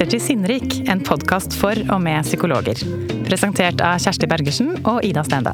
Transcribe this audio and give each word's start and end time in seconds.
lytter 0.00 0.16
til 0.16 0.22
Sinnrik, 0.24 0.74
en 0.88 1.02
podkast 1.04 1.52
for 1.60 1.76
og 1.92 1.98
med 2.00 2.24
psykologer. 2.24 2.78
Presentert 3.26 3.82
av 3.84 3.98
Kjersti 4.00 4.24
Bergersen 4.30 4.70
og 4.88 5.02
Ida 5.04 5.20
Stende. 5.26 5.52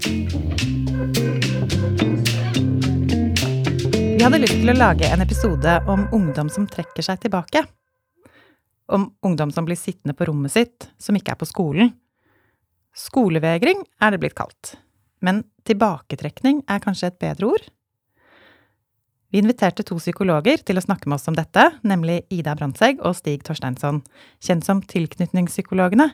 Vi 4.06 4.22
hadde 4.22 4.38
lyst 4.38 4.54
til 4.54 4.70
å 4.70 4.76
lage 4.76 5.10
en 5.10 5.24
episode 5.24 5.74
om 5.90 6.06
ungdom 6.14 6.46
som 6.46 6.68
trekker 6.70 7.02
seg 7.02 7.24
tilbake. 7.24 7.64
Om 8.86 9.08
ungdom 9.26 9.50
som 9.50 9.66
blir 9.66 9.80
sittende 9.80 10.14
på 10.14 10.30
rommet 10.30 10.54
sitt, 10.54 10.92
som 10.94 11.18
ikke 11.18 11.34
er 11.34 11.42
på 11.42 11.50
skolen. 11.50 11.90
Skolevegring 12.94 13.82
er 13.98 14.14
det 14.14 14.22
blitt 14.22 14.38
kalt. 14.38 14.76
Men 15.26 15.42
tilbaketrekning 15.66 16.62
er 16.70 16.86
kanskje 16.86 17.10
et 17.10 17.18
bedre 17.18 17.50
ord? 17.56 17.66
Vi 19.36 19.42
inviterte 19.44 19.84
to 19.84 19.98
psykologer 20.00 20.62
til 20.64 20.78
å 20.80 20.80
snakke 20.80 21.10
med 21.12 21.18
oss 21.18 21.28
om 21.28 21.34
dette, 21.36 21.66
nemlig 21.84 22.22
Ida 22.32 22.54
Brandtzæg 22.56 23.02
og 23.04 23.18
Stig 23.18 23.42
Torsteinsson, 23.44 23.98
kjent 24.40 24.64
som 24.64 24.78
Tilknytningspsykologene, 24.80 26.06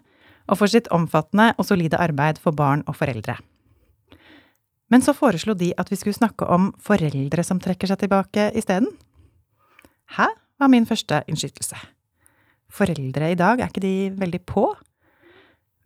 og 0.51 0.59
for 0.59 0.67
sitt 0.73 0.89
omfattende 0.91 1.53
og 1.55 1.69
solide 1.69 2.01
arbeid 2.03 2.41
for 2.43 2.51
barn 2.59 2.83
og 2.91 2.97
foreldre. 2.99 3.37
Men 4.91 5.07
så 5.07 5.15
foreslo 5.15 5.55
de 5.55 5.69
at 5.79 5.93
vi 5.93 6.01
skulle 6.01 6.19
snakke 6.19 6.49
om 6.51 6.73
foreldre 6.83 7.45
som 7.47 7.61
trekker 7.63 7.93
seg 7.93 8.01
tilbake 8.03 8.49
isteden. 8.59 8.91
Hæ? 10.19 10.27
var 10.59 10.75
min 10.75 10.91
første 10.91 11.23
innskytelse. 11.31 11.79
Foreldre 12.75 13.31
i 13.31 13.39
dag, 13.39 13.63
er 13.63 13.71
ikke 13.71 13.87
de 13.87 14.11
veldig 14.19 14.43
på? 14.51 14.67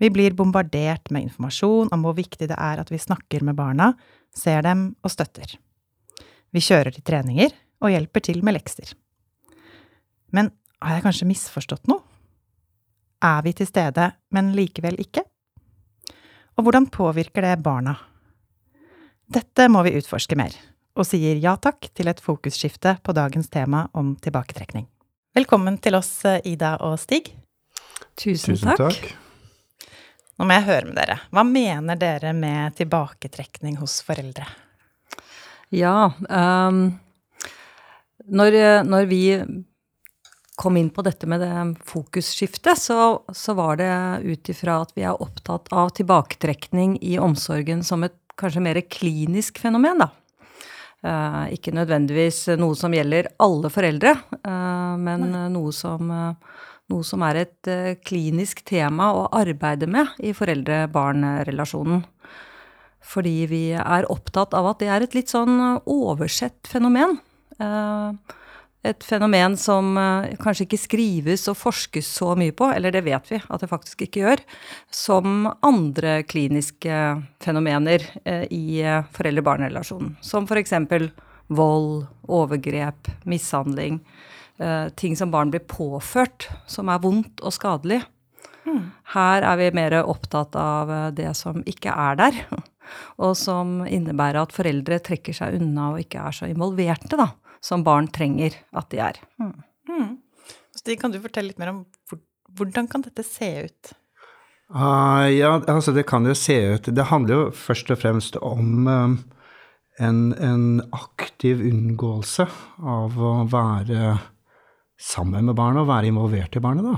Vi 0.00 0.08
blir 0.08 0.32
bombardert 0.40 1.12
med 1.12 1.28
informasjon 1.28 1.92
om 1.92 2.08
hvor 2.08 2.16
viktig 2.16 2.48
det 2.48 2.56
er 2.56 2.80
at 2.80 2.88
vi 2.88 3.04
snakker 3.04 3.44
med 3.44 3.60
barna, 3.60 3.92
ser 4.32 4.64
dem 4.64 4.94
og 5.04 5.12
støtter. 5.12 5.58
Vi 6.56 6.62
kjører 6.64 6.94
til 6.94 7.04
treninger 7.04 7.52
og 7.84 7.92
hjelper 7.92 8.22
til 8.24 8.38
med 8.46 8.56
lekser. 8.56 8.94
Men 10.32 10.48
har 10.80 10.96
jeg 10.96 11.04
kanskje 11.04 11.28
misforstått 11.28 11.90
noe? 11.90 12.00
Er 13.20 13.42
vi 13.44 13.52
til 13.56 13.68
stede, 13.68 14.06
men 14.32 14.54
likevel 14.56 14.96
ikke? 15.02 15.24
Og 16.56 16.64
hvordan 16.64 16.88
påvirker 16.92 17.44
det 17.44 17.58
barna? 17.64 17.98
Dette 19.28 19.68
må 19.68 19.82
vi 19.84 19.96
utforske 19.98 20.38
mer, 20.38 20.54
og 20.96 21.04
sier 21.04 21.36
ja 21.42 21.56
takk 21.60 21.90
til 21.92 22.08
et 22.08 22.22
fokusskifte 22.24 22.96
på 23.04 23.16
dagens 23.16 23.52
tema 23.52 23.86
om 23.92 24.14
tilbaketrekning. 24.16 24.86
Velkommen 25.36 25.76
til 25.84 25.98
oss, 25.98 26.22
Ida 26.24 26.78
og 26.88 26.96
Stig. 27.02 27.34
Tusen, 28.16 28.56
Tusen 28.56 28.70
takk. 28.72 28.86
takk. 28.86 29.90
Nå 30.36 30.48
må 30.48 30.56
jeg 30.56 30.70
høre 30.70 30.88
med 30.88 30.96
dere. 31.02 31.20
Hva 31.32 31.44
mener 31.44 32.00
dere 32.00 32.32
med 32.36 32.78
tilbaketrekning 32.80 33.76
hos 33.82 34.00
foreldre? 34.04 34.48
Ja. 35.76 36.10
Um, 36.28 36.96
når, 38.26 38.56
når, 38.88 39.08
vi 39.10 39.22
kom 40.56 40.76
inn 40.80 40.88
på 40.90 41.04
dette 41.04 41.28
med 41.28 41.42
det 41.44 41.84
fokusskiftet, 41.84 42.80
så, 42.80 43.20
så 43.28 43.54
var 43.58 43.76
det 43.80 43.90
ut 44.24 44.48
ifra 44.50 44.80
at 44.86 44.94
vi 44.96 45.04
er 45.04 45.20
opptatt 45.22 45.68
av 45.76 45.92
tilbaketrekning 45.98 46.96
i 47.04 47.18
omsorgen 47.20 47.84
som 47.84 48.06
et 48.06 48.16
kanskje 48.40 48.62
mer 48.64 48.80
klinisk 48.88 49.60
fenomen, 49.60 50.04
da. 50.04 50.12
Uh, 51.06 51.44
ikke 51.52 51.74
nødvendigvis 51.76 52.56
noe 52.58 52.74
som 52.74 52.94
gjelder 52.96 53.28
alle 53.44 53.68
foreldre, 53.70 54.16
uh, 54.48 54.96
men 54.98 55.28
noe 55.52 55.74
som, 55.76 56.08
uh, 56.10 56.64
noe 56.90 57.04
som, 57.06 57.22
er 57.28 57.42
et 57.44 57.70
klinisk 58.06 58.64
tema 58.66 59.12
å 59.14 59.26
arbeide 59.36 59.86
med 59.90 60.16
i 60.24 60.32
foreldre-barn-relasjonen. 60.34 62.02
Fordi 63.04 63.46
vi 63.50 63.62
er 63.76 64.08
opptatt 64.12 64.54
av 64.56 64.72
at 64.72 64.82
det 64.82 64.90
er 64.90 65.04
et 65.04 65.14
litt 65.16 65.30
sånn 65.32 65.60
oversett 65.84 66.66
fenomen. 66.68 67.18
Eh, 67.62 68.34
et 68.86 69.02
fenomen 69.02 69.56
som 69.58 69.96
eh, 69.98 70.34
kanskje 70.42 70.66
ikke 70.66 70.80
skrives 70.80 71.46
og 71.50 71.58
forskes 71.58 72.08
så 72.18 72.34
mye 72.38 72.54
på, 72.56 72.68
eller 72.70 72.94
det 72.94 73.04
vet 73.06 73.30
vi 73.32 73.40
at 73.40 73.62
det 73.62 73.70
faktisk 73.70 74.06
ikke 74.06 74.22
gjør, 74.22 74.42
som 74.94 75.48
andre 75.66 76.20
kliniske 76.28 77.00
fenomener 77.42 78.04
eh, 78.24 78.46
i 78.54 78.82
foreldre-barn-relasjonen. 79.16 80.16
Som 80.22 80.46
f.eks. 80.46 80.76
vold, 81.46 82.06
overgrep, 82.26 83.12
mishandling. 83.24 84.00
Ting 84.96 85.12
som 85.20 85.28
barn 85.28 85.50
blir 85.52 85.60
påført, 85.68 86.46
som 86.64 86.88
er 86.88 87.02
vondt 87.02 87.42
og 87.44 87.52
skadelig. 87.52 87.98
Hmm. 88.64 88.86
Her 89.12 89.44
er 89.44 89.58
vi 89.60 89.66
mer 89.76 89.98
opptatt 90.00 90.56
av 90.56 90.88
det 91.14 91.28
som 91.36 91.60
ikke 91.68 91.92
er 91.92 92.16
der 92.16 92.38
og 93.18 93.34
som 93.38 93.80
innebærer 93.86 94.42
at 94.42 94.54
foreldre 94.54 95.00
trekker 95.04 95.36
seg 95.36 95.58
unna 95.60 95.92
og 95.94 96.04
ikke 96.04 96.22
er 96.28 96.36
så 96.36 96.50
involverte, 96.50 97.18
da, 97.18 97.30
som 97.64 97.84
barn 97.86 98.10
trenger 98.12 98.56
at 98.76 98.90
de 98.92 99.02
er. 99.02 99.20
Mm. 99.42 99.54
Mm. 99.90 100.10
Stig, 100.76 101.00
kan 101.00 101.14
du 101.14 101.20
fortelle 101.22 101.50
litt 101.52 101.62
mer 101.62 101.72
om 101.72 101.84
hvordan 102.56 102.88
kan 102.90 103.04
dette 103.04 103.24
se 103.26 103.48
ut? 103.68 103.96
Uh, 104.74 105.26
ja, 105.30 105.52
altså 105.70 105.92
det 105.94 106.08
kan 106.10 106.24
jo 106.26 106.32
se 106.34 106.56
ut 106.74 106.88
Det 106.90 107.04
handler 107.06 107.36
jo 107.36 107.42
først 107.54 107.90
og 107.94 108.00
fremst 108.02 108.38
om 108.42 108.88
um, 108.90 109.12
en, 110.02 110.18
en, 110.42 110.64
aktiv 110.90 111.62
unngåelse 111.62 112.48
av 112.82 113.14
å 113.14 113.30
være 113.46 114.16
sammen 114.98 115.46
med 115.46 115.54
barnet 115.56 115.84
og 115.84 115.90
være 115.92 116.10
involvert 116.10 116.58
i 116.58 116.64
barnet, 116.64 116.88
da. 116.88 116.96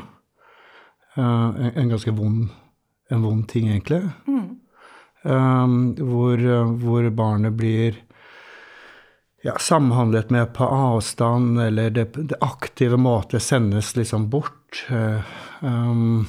Uh, 1.19 1.61
en, 1.61 1.71
en, 1.75 1.93
ganske 1.93 2.15
vond, 2.17 2.49
en 3.13 3.23
vond 3.27 3.45
ting, 3.51 3.69
egentlig. 3.69 4.01
Mm. 4.27 4.57
Um, 5.23 5.95
hvor, 5.99 6.39
hvor, 6.79 7.09
barnet 7.11 7.57
blir 7.59 7.97
ja, 9.43 9.57
samhandlet 9.59 10.31
med 10.31 10.55
på 10.55 10.65
avstand, 10.65 11.61
eller 11.61 11.91
det, 11.91 12.05
det 12.15 12.39
aktive 12.41 12.97
måte 12.97 13.41
sendes 13.41 13.97
liksom 13.97 14.29
bort. 14.31 14.85
Uh, 14.91 15.21
um, 15.61 16.27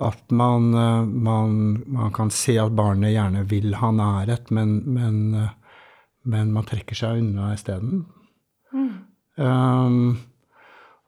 at 0.00 0.30
man, 0.30 0.74
uh, 0.74 1.06
man, 1.06 1.84
man, 1.86 2.12
kan 2.12 2.30
se 2.30 2.58
at 2.60 2.76
barnet 2.76 3.14
gjerne 3.14 3.44
vil 3.48 3.74
ha 3.80 3.90
nærhet, 3.94 4.50
men, 4.50 4.76
men, 4.84 5.18
uh, 5.34 5.80
men 6.24 6.52
man 6.52 6.68
trekker 6.68 6.98
seg 6.98 7.22
unna 7.22 7.52
isteden. 7.54 8.04
Mm. 8.74 8.94
Um, 9.34 9.98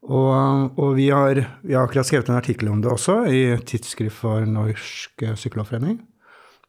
og, 0.06 0.78
og 0.78 0.92
vi, 0.96 1.10
har, 1.10 1.40
vi, 1.62 1.74
har, 1.74 1.84
akkurat 1.84 2.06
skrevet 2.06 2.28
en 2.30 2.38
artikkel 2.38 2.68
om 2.70 2.82
det 2.82 2.92
også 2.92 3.24
i 3.26 3.40
Tidsskrift 3.66 4.22
for 4.22 4.46
Norsk 4.46 5.24
Psykologforening 5.34 5.98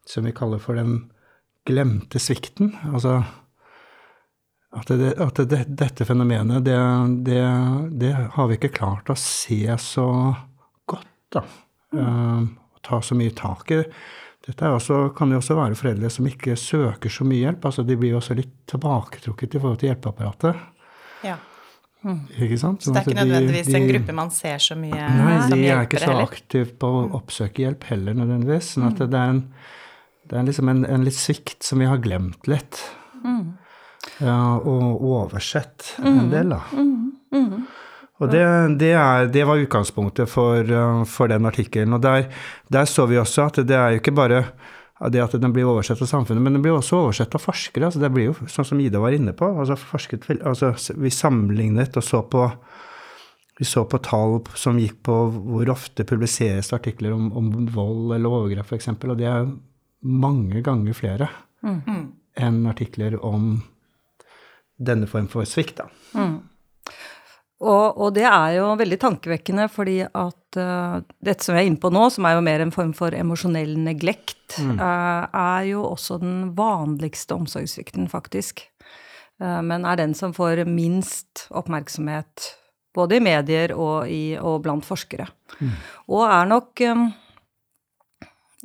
som 0.08 0.24
vi 0.24 0.32
kaller 0.32 0.60
for 0.62 0.78
den 0.78 1.10
glemte 1.68 2.20
svikten. 2.22 2.72
Altså 2.92 3.20
at, 4.72 4.88
det, 4.88 5.14
at 5.20 5.40
det, 5.48 5.64
dette 5.80 6.04
fenomenet, 6.04 6.64
det, 6.64 6.76
det, 7.24 7.40
det, 8.00 8.12
har 8.34 8.48
vi 8.48 8.58
ikke 8.58 8.72
klart 8.80 9.08
å 9.12 9.16
se 9.18 9.62
så 9.80 10.08
godt, 10.88 11.12
da. 11.32 11.44
Mm. 11.92 12.00
Uh, 12.00 12.48
ta 12.84 13.00
så 13.04 13.16
mye 13.16 13.32
tak 13.36 13.72
i. 13.72 13.82
Dette 14.48 14.70
også, 14.72 15.10
kan 15.16 15.32
jo 15.32 15.40
også 15.42 15.56
være 15.58 15.76
foreldre 15.76 16.08
som 16.12 16.28
ikke 16.28 16.56
søker 16.56 17.12
så 17.12 17.24
mye 17.28 17.42
hjelp. 17.42 17.64
altså 17.68 17.84
De 17.84 17.96
blir 18.00 18.14
jo 18.14 18.20
også 18.20 18.36
litt 18.38 18.54
tilbaketrukket 18.70 19.56
i 19.56 19.60
forhold 19.60 19.80
til 19.80 19.90
hjelpeapparatet. 19.90 20.62
Ja. 21.26 21.36
Mm. 22.06 22.22
Ikke 22.36 22.60
sant? 22.60 22.84
Så 22.84 22.94
det 22.94 23.02
er 23.02 23.10
ikke 23.10 23.18
nødvendigvis 23.18 23.66
de, 23.66 23.74
de, 23.74 23.80
en 23.80 23.88
gruppe 23.90 24.14
man 24.14 24.30
ser 24.30 24.62
så 24.62 24.76
mye 24.78 24.94
Nei, 24.94 25.32
de 25.50 25.64
er 25.66 25.80
ikke 25.82 26.00
så 26.00 26.14
aktive 26.22 26.76
på 26.78 26.92
å 26.94 27.02
oppsøke 27.18 27.64
hjelp 27.64 27.88
heller, 27.90 28.14
nødvendigvis. 28.20 28.70
sånn 28.76 28.86
at 28.92 29.02
mm. 29.02 29.10
det 29.10 29.20
er 29.24 29.32
en 29.34 29.42
det 30.28 30.38
er 30.38 30.46
liksom 30.46 30.70
en, 30.70 30.84
en 30.84 31.04
litt 31.06 31.16
svikt 31.16 31.64
som 31.66 31.80
vi 31.80 31.88
har 31.88 32.00
glemt 32.04 32.48
litt. 32.50 32.80
Mm. 33.24 33.56
Ja, 34.22 34.56
og 34.58 35.04
oversett 35.04 35.94
en 36.02 36.24
mm. 36.24 36.30
del, 36.32 36.54
da. 36.54 36.62
Mm. 36.72 37.12
mm. 37.34 37.66
Og 38.18 38.32
det, 38.32 38.42
det, 38.80 38.90
er, 38.98 39.28
det, 39.30 39.44
var 39.46 39.60
utgangspunktet 39.62 40.26
for, 40.26 40.66
uh, 40.66 41.04
for 41.06 41.30
den 41.30 41.46
artikkelen. 41.46 41.94
Og 41.94 42.02
der, 42.02 42.26
der, 42.66 42.88
så 42.90 43.06
vi 43.06 43.20
også 43.20 43.44
at 43.46 43.60
det 43.62 43.76
er 43.78 43.94
jo 43.94 44.00
ikke 44.02 44.16
bare 44.18 44.42
det 45.12 45.22
at 45.22 45.36
den 45.38 45.52
blir 45.54 45.68
oversett 45.70 46.00
av 46.02 46.10
samfunnet, 46.10 46.42
men 46.42 46.56
den 46.56 46.64
blir 46.64 46.74
også 46.74 46.98
oversett 47.04 47.36
av 47.38 47.44
forskere. 47.44 47.86
altså 47.86 48.02
Det 48.02 48.10
blir 48.10 48.32
jo 48.32 48.48
sånn 48.50 48.66
som 48.66 48.80
Ida 48.82 48.98
var 48.98 49.14
inne 49.14 49.36
på. 49.38 49.46
altså, 49.46 49.78
forsket, 49.78 50.26
altså 50.42 50.72
Vi 50.98 51.12
sammenlignet 51.14 51.96
og 51.96 52.04
så 52.04 52.24
på 52.26 52.48
vi 53.58 53.66
så 53.66 53.82
på 53.90 53.98
tall 53.98 54.36
som 54.54 54.76
gikk 54.78 55.00
på 55.08 55.14
hvor 55.34 55.70
ofte 55.72 56.04
publiseres 56.06 56.70
artikler 56.76 57.10
om, 57.10 57.32
om 57.34 57.48
vold 57.74 58.12
eller 58.14 58.30
overgrep, 58.30 58.68
f.eks. 58.70 58.92
Og 58.94 59.16
det 59.18 59.26
er 59.26 59.48
mange 60.00 60.62
ganger 60.64 60.96
flere 60.96 61.28
mm. 61.64 62.04
enn 62.38 62.62
artikler 62.70 63.18
om 63.24 63.56
denne 64.78 65.08
form 65.10 65.26
for 65.30 65.48
svikt. 65.48 65.80
Da. 65.80 65.88
Mm. 66.14 66.38
Og, 67.58 67.98
og, 67.98 68.12
det 68.14 68.26
er 68.28 68.52
jo 68.60 68.68
veldig 68.78 68.98
tankevekkende, 69.02 69.66
fordi 69.72 69.98
at 70.06 70.58
uh, 70.62 71.00
dette 71.18 71.42
som 71.42 71.56
vi 71.56 71.64
er 71.64 71.70
inne 71.70 71.80
på 71.82 71.90
nå, 71.90 72.04
som 72.14 72.28
er 72.28 72.36
jo 72.36 72.44
mer 72.46 72.62
en 72.62 72.74
form 72.74 72.92
for 72.94 73.14
emosjonell 73.14 73.74
neglekt, 73.82 74.60
mm. 74.62 74.76
uh, 74.78 75.26
er 75.26 75.66
jo 75.72 75.82
også 75.88 76.20
den 76.22 76.52
vanligste 76.58 77.34
omsorgssvikten, 77.34 78.06
faktisk. 78.12 78.62
Uh, 79.42 79.58
men 79.66 79.82
er 79.82 79.98
den 79.98 80.14
som 80.14 80.34
får 80.36 80.62
minst 80.70 81.48
oppmerksomhet, 81.50 82.52
både 82.94 83.18
i 83.18 83.24
medier 83.26 83.74
og, 83.74 84.06
i, 84.06 84.38
og 84.38 84.62
blant 84.62 84.86
forskere. 84.86 85.26
Mm. 85.58 85.74
Og 86.14 86.24
er 86.30 86.48
nok 86.54 86.86
um, 86.94 87.08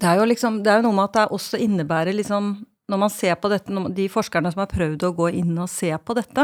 det 0.02 0.10
er 0.10 0.18
jo 0.20 0.26
liksom, 0.26 0.62
det 0.66 0.72
er 0.74 0.84
noe 0.86 0.96
med 0.96 1.12
at 1.12 1.18
det 1.18 1.36
også 1.36 1.60
innebærer 1.62 2.16
liksom 2.18 2.56
Når 2.90 3.00
man 3.00 3.12
ser 3.14 3.38
på 3.40 3.50
dette, 3.52 3.72
de 3.96 4.10
forskerne 4.12 4.52
som 4.52 4.60
har 4.64 4.72
prøvd 4.72 5.06
å 5.08 5.14
gå 5.16 5.30
inn 5.40 5.54
og 5.62 5.70
se 5.72 5.88
på 5.96 6.16
dette, 6.18 6.44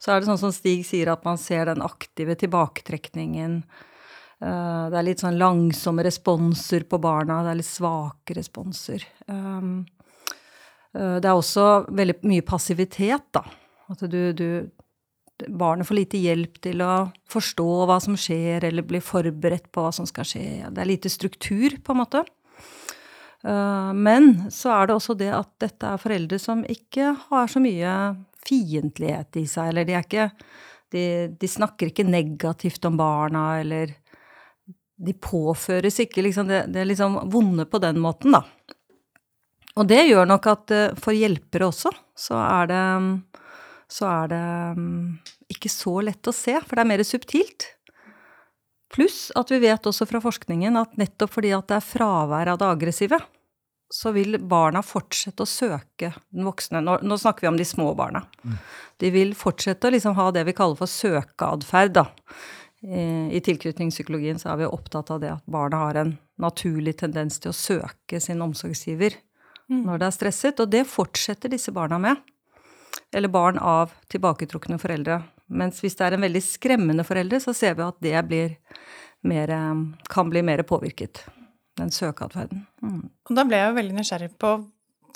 så 0.00 0.14
er 0.14 0.20
det 0.20 0.28
sånn 0.30 0.40
som 0.40 0.54
Stig 0.54 0.86
sier, 0.88 1.10
at 1.12 1.26
man 1.26 1.36
ser 1.38 1.68
den 1.68 1.84
aktive 1.84 2.32
tilbaketrekningen. 2.40 3.58
Uh, 4.40 4.88
det 4.88 4.96
er 4.96 5.06
litt 5.10 5.20
sånn 5.20 5.36
langsomme 5.38 6.06
responser 6.06 6.86
på 6.88 7.00
barna, 7.02 7.42
det 7.44 7.52
er 7.52 7.60
litt 7.60 7.68
svake 7.68 8.38
responser. 8.38 9.04
Um, 9.28 9.84
uh, 10.96 11.18
det 11.20 11.28
er 11.28 11.34
også 11.34 11.68
veldig 11.92 12.16
mye 12.30 12.46
passivitet, 12.48 13.28
da. 13.36 13.44
At 13.92 14.08
du, 14.08 14.20
du 14.32 14.48
Barnet 15.46 15.86
får 15.86 16.00
lite 16.00 16.18
hjelp 16.18 16.56
til 16.64 16.80
å 16.82 17.12
forstå 17.30 17.68
hva 17.86 18.00
som 18.02 18.16
skjer, 18.18 18.64
eller 18.66 18.88
bli 18.88 18.98
forberedt 19.04 19.68
på 19.70 19.84
hva 19.84 19.92
som 19.94 20.08
skal 20.08 20.26
skje. 20.26 20.48
Det 20.72 20.82
er 20.82 20.90
lite 20.90 21.12
struktur, 21.12 21.76
på 21.84 21.94
en 21.94 22.00
måte. 22.00 22.24
Uh, 23.46 23.92
men 23.94 24.50
så 24.50 24.72
er 24.74 24.88
det 24.88 24.96
også 24.98 25.14
det 25.18 25.30
at 25.34 25.50
dette 25.62 25.92
er 25.92 26.00
foreldre 26.02 26.40
som 26.42 26.64
ikke 26.66 27.12
har 27.28 27.50
så 27.50 27.62
mye 27.62 27.92
fiendtlighet 28.48 29.38
i 29.38 29.44
seg, 29.46 29.70
eller 29.70 29.86
de 29.86 29.94
er 29.94 30.06
ikke 30.06 30.30
de, 30.92 31.04
de, 31.36 31.48
snakker 31.48 31.90
ikke 31.90 32.06
negativt 32.08 32.84
om 32.88 32.96
barna, 32.98 33.60
eller 33.60 33.92
de 34.98 35.14
påføres 35.14 36.00
ikke 36.02 36.24
liksom 36.24 36.48
det, 36.48 36.64
det, 36.72 36.82
er 36.82 36.88
liksom 36.88 37.18
vonde 37.30 37.68
på 37.68 37.80
den 37.82 38.00
måten, 38.02 38.34
da. 38.34 38.42
Og 39.78 39.86
det 39.86 40.08
gjør 40.08 40.26
nok 40.26 40.48
at 40.50 40.72
eh, 40.74 40.96
for 40.98 41.14
hjelpere 41.14 41.68
også, 41.68 41.92
så 42.18 42.40
er 42.40 42.70
det 42.72 42.84
så 43.88 44.08
er 44.10 44.32
det 44.32 44.46
mm, 44.76 45.04
ikke 45.54 45.70
så 45.72 45.94
lett 46.04 46.28
å 46.28 46.34
se, 46.34 46.58
for 46.60 46.76
det 46.76 46.84
er 46.84 46.90
mer 46.90 47.04
subtilt. 47.06 47.70
Pluss 48.94 49.28
at 49.36 49.50
vi 49.52 49.60
vet 49.62 49.86
også 49.86 50.06
fra 50.08 50.20
forskningen 50.24 50.78
at 50.80 50.96
nettopp 51.00 51.34
fordi 51.34 51.52
at 51.56 51.68
det 51.68 51.76
er 51.76 51.84
fravær 51.84 52.54
av 52.54 52.60
det 52.60 52.68
aggressive, 52.68 53.18
så 53.88 54.12
vil 54.12 54.36
barna 54.40 54.82
fortsette 54.84 55.44
å 55.44 55.48
søke 55.48 56.12
den 56.28 56.44
voksne. 56.44 56.80
Nå, 56.84 56.98
nå 57.02 57.18
snakker 57.20 57.46
vi 57.46 57.50
om 57.50 57.58
de 57.58 57.64
små 57.68 57.92
barna. 57.96 58.24
Mm. 58.44 58.56
De 59.00 59.10
vil 59.12 59.34
fortsette 59.36 59.88
å 59.88 59.94
liksom 59.94 60.16
ha 60.18 60.28
det 60.32 60.44
vi 60.48 60.56
kaller 60.56 60.76
for 60.76 60.90
søkeatferd, 60.92 61.94
da. 61.96 62.08
I, 62.78 63.34
I 63.34 63.40
tilknytningspsykologien 63.42 64.38
så 64.38 64.52
er 64.52 64.60
vi 64.60 64.68
opptatt 64.68 65.08
av 65.10 65.22
det 65.22 65.32
at 65.32 65.46
barna 65.50 65.80
har 65.82 65.98
en 65.98 66.12
naturlig 66.38 66.94
tendens 67.00 67.40
til 67.42 67.50
å 67.50 67.56
søke 67.56 68.20
sin 68.22 68.44
omsorgsgiver 68.44 69.16
mm. 69.66 69.80
når 69.82 69.98
det 69.98 70.06
er 70.06 70.14
stresset, 70.14 70.60
og 70.62 70.70
det 70.70 70.84
fortsetter 70.86 71.50
disse 71.50 71.74
barna 71.74 71.98
med. 72.02 72.20
Eller 73.12 73.32
barn 73.32 73.58
av 73.58 73.96
tilbaketrukne 74.12 74.78
foreldre. 74.80 75.22
Mens 75.48 75.80
hvis 75.82 75.96
det 75.98 76.06
er 76.06 76.16
en 76.16 76.26
veldig 76.26 76.42
skremmende 76.44 77.06
foreldre, 77.08 77.40
så 77.40 77.54
ser 77.56 77.76
vi 77.78 77.86
at 77.86 77.98
det 78.04 78.22
blir 78.28 78.56
mer, 79.28 79.52
kan 80.12 80.30
bli 80.30 80.42
mer 80.44 80.62
påvirket 80.68 81.24
den 81.78 81.92
søkeatferden. 81.94 82.66
Mm. 82.82 83.04
Og 83.30 83.36
da 83.36 83.44
ble 83.46 83.60
jeg 83.60 83.70
jo 83.70 83.78
veldig 83.78 83.98
nysgjerrig 83.98 84.32
på 84.40 84.54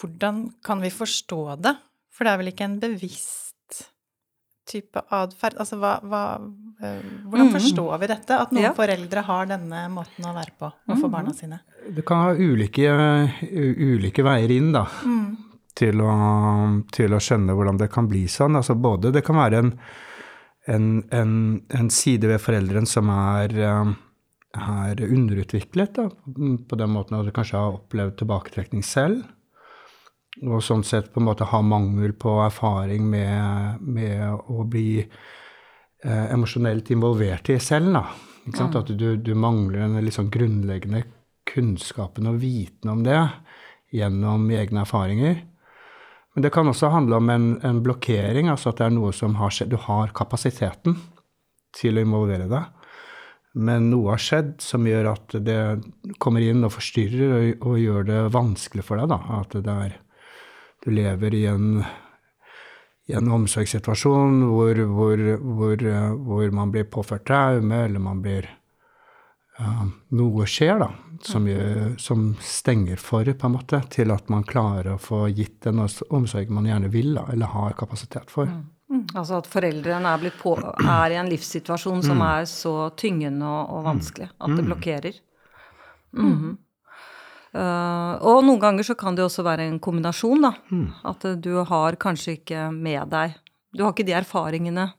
hvordan 0.02 0.44
kan 0.64 0.82
vi 0.82 0.90
forstå 0.94 1.42
det? 1.62 1.76
For 2.12 2.26
det 2.26 2.32
er 2.32 2.40
vel 2.40 2.52
ikke 2.52 2.66
en 2.68 2.80
bevisst 2.82 3.52
type 4.68 5.02
atferd? 5.14 5.56
Altså 5.60 5.78
hva, 5.80 5.94
hva 6.06 6.22
øh, 6.38 7.06
Hvordan 7.28 7.48
mm. 7.48 7.54
forstår 7.56 7.94
vi 8.02 8.10
dette? 8.12 8.38
At 8.38 8.52
noen 8.54 8.68
ja. 8.68 8.74
foreldre 8.76 9.24
har 9.28 9.48
denne 9.50 9.84
måten 9.92 10.26
å 10.28 10.34
være 10.36 10.56
på 10.58 10.68
overfor 10.68 11.08
mm. 11.08 11.16
barna 11.16 11.34
sine? 11.36 11.62
Det 11.92 12.04
kan 12.06 12.26
ha 12.26 12.34
ulike, 12.36 12.92
ulike 13.52 14.26
veier 14.26 14.54
inn, 14.54 14.70
da. 14.74 14.86
Mm. 15.06 15.26
Til 15.78 16.02
å, 16.04 16.14
til 16.92 17.14
å, 17.16 17.20
skjønne 17.22 17.54
hvordan 17.56 17.78
det 17.80 17.88
kan 17.92 18.08
bli 18.10 18.26
sånn. 18.28 18.58
Altså 18.58 18.76
både 18.76 19.10
Det 19.14 19.22
kan 19.24 19.38
være 19.40 19.62
en, 19.62 19.70
en, 20.70 21.02
en, 21.10 21.34
en 21.74 21.90
side 21.90 22.28
ved 22.30 22.40
foreldren 22.42 22.86
som 22.86 23.08
er 23.10 23.54
øh, 23.58 23.94
er 24.52 25.00
underutviklet, 25.06 25.94
da, 25.96 26.08
på 26.68 26.76
den 26.76 26.92
måten 26.92 27.16
at 27.16 27.26
du 27.26 27.32
kanskje 27.34 27.60
har 27.60 27.78
opplevd 27.78 28.18
tilbaketrekning 28.20 28.84
selv. 28.84 29.24
Og 30.42 30.62
sånn 30.64 30.84
sett 30.84 31.10
på 31.12 31.20
en 31.20 31.28
måte 31.28 31.48
har 31.48 31.64
mangel 31.64 32.14
på 32.16 32.38
erfaring 32.44 33.04
med, 33.08 33.80
med 33.84 34.24
å 34.48 34.64
bli 34.68 35.02
eh, 35.02 36.26
emosjonelt 36.32 36.88
involvert 36.92 37.50
i 37.52 37.58
selv. 37.60 37.92
Da. 37.92 38.04
Mm. 38.46 38.76
At 38.80 38.92
du, 38.96 39.08
du, 39.20 39.34
mangler 39.36 39.84
den 39.84 40.12
sånn 40.12 40.32
grunnleggende 40.32 41.04
kunnskapen 41.48 42.30
og 42.30 42.40
viten 42.42 42.90
om 42.92 43.02
det 43.04 43.20
gjennom 43.92 44.48
egne 44.56 44.86
erfaringer. 44.86 45.42
Men 46.34 46.46
det 46.46 46.52
kan 46.54 46.68
også 46.68 46.88
handle 46.92 47.18
om 47.20 47.30
en, 47.30 47.48
en 47.64 47.82
blokkering, 47.84 48.48
altså 48.48 48.70
at 48.70 48.80
det 48.80 48.86
er 48.86 48.94
noe 48.94 49.12
som 49.16 49.34
har 49.36 49.52
skjedd. 49.52 49.74
Du 49.74 49.80
har 49.84 50.14
kapasiteten 50.16 50.96
til 51.76 51.98
å 51.98 52.04
involvere 52.06 52.48
deg. 52.48 52.70
Men 53.52 53.90
noe 53.92 54.14
har 54.14 54.22
skjedd 54.22 54.54
som 54.64 54.86
gjør 54.88 55.10
at 55.10 55.34
det 55.44 55.58
kommer 56.22 56.44
inn 56.44 56.64
og 56.64 56.72
forstyrrer 56.72 57.34
og, 57.36 57.66
og 57.68 57.82
gjør 57.82 58.06
det 58.08 58.20
vanskelig 58.32 58.84
for 58.86 59.00
deg. 59.00 59.12
da, 59.12 59.18
At 59.42 59.58
det 59.58 59.74
er, 59.74 59.98
du 60.84 60.88
lever 60.94 61.36
i 61.36 61.42
en, 61.50 61.82
i 63.12 63.16
en 63.18 63.28
omsorgssituasjon 63.36 64.40
hvor, 64.48 64.80
hvor, 64.96 65.24
hvor, 65.36 65.84
hvor, 66.16 66.48
man 66.56 66.72
blir 66.72 66.88
påført 66.88 67.28
traume, 67.28 67.84
eller 67.84 68.00
man 68.00 68.24
blir 68.24 68.48
Noe 70.18 70.46
skjer, 70.50 70.78
da, 70.82 70.90
som, 71.24 71.46
gjør, 71.48 71.94
som, 72.02 72.28
stenger 72.42 73.00
for, 73.00 73.24
på 73.24 73.48
en 73.48 73.54
måte, 73.54 73.82
til 73.92 74.12
at 74.14 74.30
man 74.32 74.46
klarer 74.48 74.94
å 74.94 75.00
få 75.00 75.26
gitt 75.32 75.60
den 75.66 75.82
omsorgen 75.82 76.54
man 76.56 76.68
gjerne 76.68 76.90
vil, 76.92 77.14
da, 77.18 77.26
eller 77.32 77.52
har 77.52 77.76
kapasitet 77.78 78.32
for. 78.32 78.50
Mm. 78.50 78.64
Mm. 78.92 79.04
Altså 79.16 79.38
at 79.38 79.48
foreldrene 79.48 80.10
er, 80.10 80.32
på, 80.36 80.52
er, 80.60 81.14
i 81.14 81.20
en 81.20 81.30
livssituasjon 81.32 82.02
som 82.04 82.18
mm. 82.20 82.26
er 82.28 82.48
så 82.50 82.74
tyngende 82.98 83.48
og, 83.48 83.78
og 83.78 83.86
vanskelig 83.86 84.28
at 84.28 84.52
det 84.52 84.60
mm. 84.60 84.68
blokkerer. 84.68 85.22
-hmm. 86.12 86.58
Uh, 87.52 88.16
og 88.24 88.44
noen 88.46 88.60
ganger 88.60 88.86
så 88.86 88.94
kan 88.96 89.12
det 89.16 89.24
også 89.26 89.44
være 89.44 89.66
en 89.68 89.78
kombinasjon, 89.78 90.40
da. 90.40 90.54
Mm. 90.72 90.86
At 91.04 91.26
du 91.44 91.52
har 91.68 91.98
kanskje 92.00 92.38
ikke 92.38 92.70
med 92.72 93.10
deg 93.12 93.34
Du 93.76 93.84
har 93.84 93.92
ikke 93.92 94.06
de 94.08 94.12
erfaringene 94.16 94.92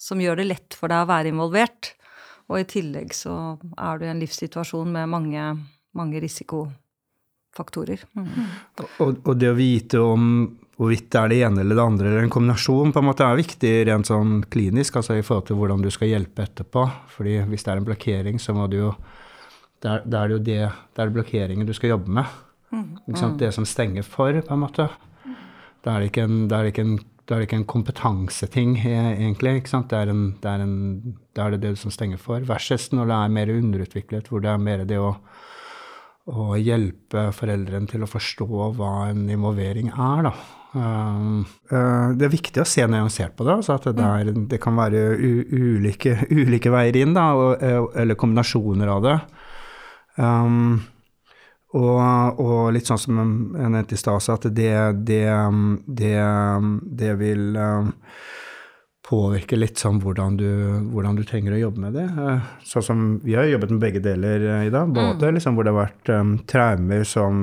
som 0.00 0.20
gjør 0.20 0.36
det 0.36 0.44
lett 0.44 0.74
for 0.76 0.88
deg 0.88 1.04
å 1.04 1.08
være 1.08 1.28
involvert. 1.32 1.94
Og 2.48 2.62
i 2.62 2.68
tillegg 2.68 3.12
så 3.16 3.34
er 3.76 3.98
du 3.98 4.06
i 4.06 4.12
en 4.12 4.22
livssituasjon 4.22 4.88
med 4.92 5.10
mange, 5.12 5.42
mange 5.98 6.22
risikofaktorer. 6.24 8.06
Mm. 8.16 8.30
Og, 9.04 9.20
og, 9.20 9.34
det 9.36 9.52
å 9.52 9.58
vite 9.58 10.00
om 10.00 10.30
hvorvidt 10.78 11.10
det 11.12 11.20
er 11.20 11.32
det 11.32 11.40
ene 11.48 11.64
eller 11.64 11.76
det 11.76 11.84
andre 11.84 12.08
eller 12.08 12.24
en 12.24 12.32
kombinasjon, 12.32 12.92
på 12.94 13.02
en 13.02 13.08
måte 13.08 13.26
er 13.26 13.40
viktig 13.40 13.72
rent 13.88 14.08
sånn 14.08 14.38
klinisk, 14.48 15.00
altså 15.00 15.18
i 15.18 15.24
forhold 15.26 15.48
til 15.48 15.58
hvordan 15.58 15.82
du 15.84 15.90
skal 15.92 16.12
hjelpe 16.12 16.46
etterpå. 16.46 16.86
Fordi 17.16 17.40
hvis 17.50 17.66
det 17.66 17.72
er 17.72 17.82
en 17.82 17.88
blokkering, 17.88 18.40
så 18.40 18.56
må 18.56 18.68
du 18.70 18.80
jo 18.84 18.92
Da 19.78 20.00
er 20.00 20.08
det 20.08 20.32
jo 20.32 20.38
det, 20.42 20.62
det 20.94 21.02
er 21.02 21.12
blokkeringen 21.14 21.66
du 21.66 21.74
skal 21.76 21.92
jobbe 21.92 22.10
med. 22.10 22.38
Mm. 22.74 23.36
Det 23.38 23.52
som 23.54 23.66
stenger 23.66 24.02
for, 24.02 24.34
på 24.34 24.54
en 24.54 24.64
måte. 24.64 24.88
Da 25.84 25.94
er 25.94 26.02
det 26.02 26.10
ikke 26.10 26.24
en, 26.26 26.48
det 26.50 26.56
er 26.56 26.70
ikke 26.72 26.84
en, 26.84 26.98
det 27.28 27.36
er 27.36 27.44
ikke 27.44 27.58
en 27.60 27.68
kompetanseting, 27.68 28.78
egentlig. 28.80 29.58
ikke 29.60 29.72
sant? 29.74 29.90
Det 29.90 29.98
er, 29.98 30.12
en, 30.14 30.22
det 30.40 30.48
er, 30.48 30.62
en, 30.64 31.16
det 31.36 31.44
er 31.44 31.54
det 31.54 31.60
det 31.66 31.74
som 31.76 31.92
stenger 31.92 32.20
for. 32.22 32.40
Versus 32.48 32.88
når 32.96 33.10
det 33.10 33.18
er 33.18 33.34
mer 33.36 33.52
underutviklet, 33.52 34.30
hvor 34.32 34.40
det 34.44 34.48
er 34.54 34.62
mer 34.62 34.86
det 34.88 35.00
å 35.02 35.12
å 36.28 36.58
hjelpe 36.60 37.30
foreldrene 37.32 37.88
til 37.88 38.04
å 38.04 38.10
forstå 38.10 38.48
hva 38.76 38.92
en 39.08 39.28
involvering 39.32 39.88
er. 39.94 40.28
Da. 40.28 40.32
Um, 40.76 41.46
uh, 41.72 42.12
det 42.12 42.26
er 42.26 42.34
viktig 42.34 42.60
å 42.60 42.68
se 42.68 42.84
nyansert 42.84 43.36
på 43.38 43.46
det. 43.48 43.54
Altså 43.62 43.78
at 43.78 43.88
det, 43.88 43.94
der, 43.96 44.32
det, 44.50 44.60
kan 44.62 44.76
være 44.76 45.16
ulike, 45.16 46.18
ulike, 46.40 46.72
veier 46.74 47.00
inn, 47.00 47.16
da, 47.16 47.30
og, 47.32 47.64
eller 47.96 48.18
kombinasjoner 48.20 48.92
av 48.92 49.04
det. 49.06 49.16
Um, 50.18 50.80
og, 51.76 52.40
og, 52.40 52.72
litt 52.72 52.88
sånn 52.88 53.00
som 53.00 53.18
jeg 53.52 53.72
nevnte 53.74 53.96
i 53.96 54.00
stad, 54.00 54.24
at 54.32 54.46
det, 54.56 54.72
det, 55.04 55.24
det, 56.00 56.16
det 57.02 57.14
vil 57.20 57.58
påvirke 59.08 59.56
litt 59.56 59.80
sånn 59.80 60.00
hvordan 60.02 60.36
du, 60.38 60.48
hvordan 60.92 61.16
du, 61.16 61.24
trenger 61.28 61.56
å 61.56 61.62
jobbe 61.62 61.84
med 61.86 61.96
det. 61.96 62.06
Eh, 62.08 62.50
sånn 62.68 62.84
som 62.84 63.06
vi 63.24 63.36
har 63.38 63.48
jobbet 63.48 63.72
med 63.74 63.82
begge 63.86 64.02
deler 64.04 64.44
eh, 64.44 64.66
i 64.68 64.72
dag. 64.74 64.90
Både 64.92 65.30
mm. 65.30 65.38
liksom 65.38 65.56
hvor 65.56 65.66
det 65.66 65.72
har 65.72 65.80
vært 65.80 66.12
um, 66.12 66.34
traumer 66.48 67.06
som, 67.08 67.38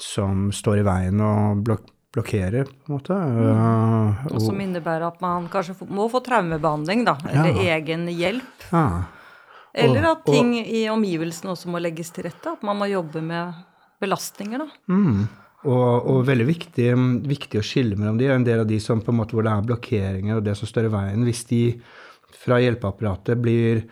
som, 0.00 0.50
står 0.52 0.82
i 0.82 0.86
veien 0.86 1.24
og 1.24 1.64
blok 1.66 1.88
blokkerer, 2.12 2.68
på 2.68 2.90
en 2.90 2.92
måte. 2.92 3.14
Mm. 3.16 3.38
Uh, 3.56 4.24
og, 4.34 4.40
som 4.44 4.58
innebærer 4.60 5.06
at 5.06 5.22
man 5.24 5.46
kanskje 5.48 5.78
må 5.88 6.10
få 6.12 6.20
traumebehandling, 6.20 7.06
da. 7.08 7.14
Eller 7.24 7.56
ja. 7.56 7.78
egen 7.78 8.04
hjelp. 8.12 8.66
Ja. 8.68 8.82
Eller 9.72 10.04
at 10.10 10.26
ting 10.28 10.54
i 10.60 10.84
omgivelsene 10.92 11.54
også 11.54 11.70
må 11.72 11.80
legges 11.80 12.12
til 12.12 12.26
rette. 12.28 12.56
At 12.56 12.64
man 12.66 12.76
må 12.80 12.90
jobbe 12.90 13.22
med 13.24 13.56
belastninger, 14.02 14.64
da. 14.64 14.68
Mm. 14.92 15.24
Og, 15.62 16.08
og, 16.10 16.22
veldig 16.26 16.46
viktig, 16.48 16.86
viktig, 17.30 17.60
å 17.60 17.64
skille 17.64 17.96
mellom 17.96 18.18
de. 18.18 18.28
En 18.34 18.46
del 18.46 18.64
av 18.64 18.68
de 18.68 18.80
som 18.82 19.00
på 19.02 19.12
en 19.12 19.20
måte 19.20 19.36
hvor 19.36 19.46
det 19.46 19.52
er 19.54 19.68
blokkeringer 19.68 20.40
og 20.40 20.46
det 20.46 20.56
som 20.58 20.68
står 20.68 20.88
i 20.88 20.94
veien. 20.96 21.26
Hvis 21.26 21.44
de 21.50 21.62
fra 22.42 22.58
hjelpeapparatet 22.62 23.38
blir 23.38 23.84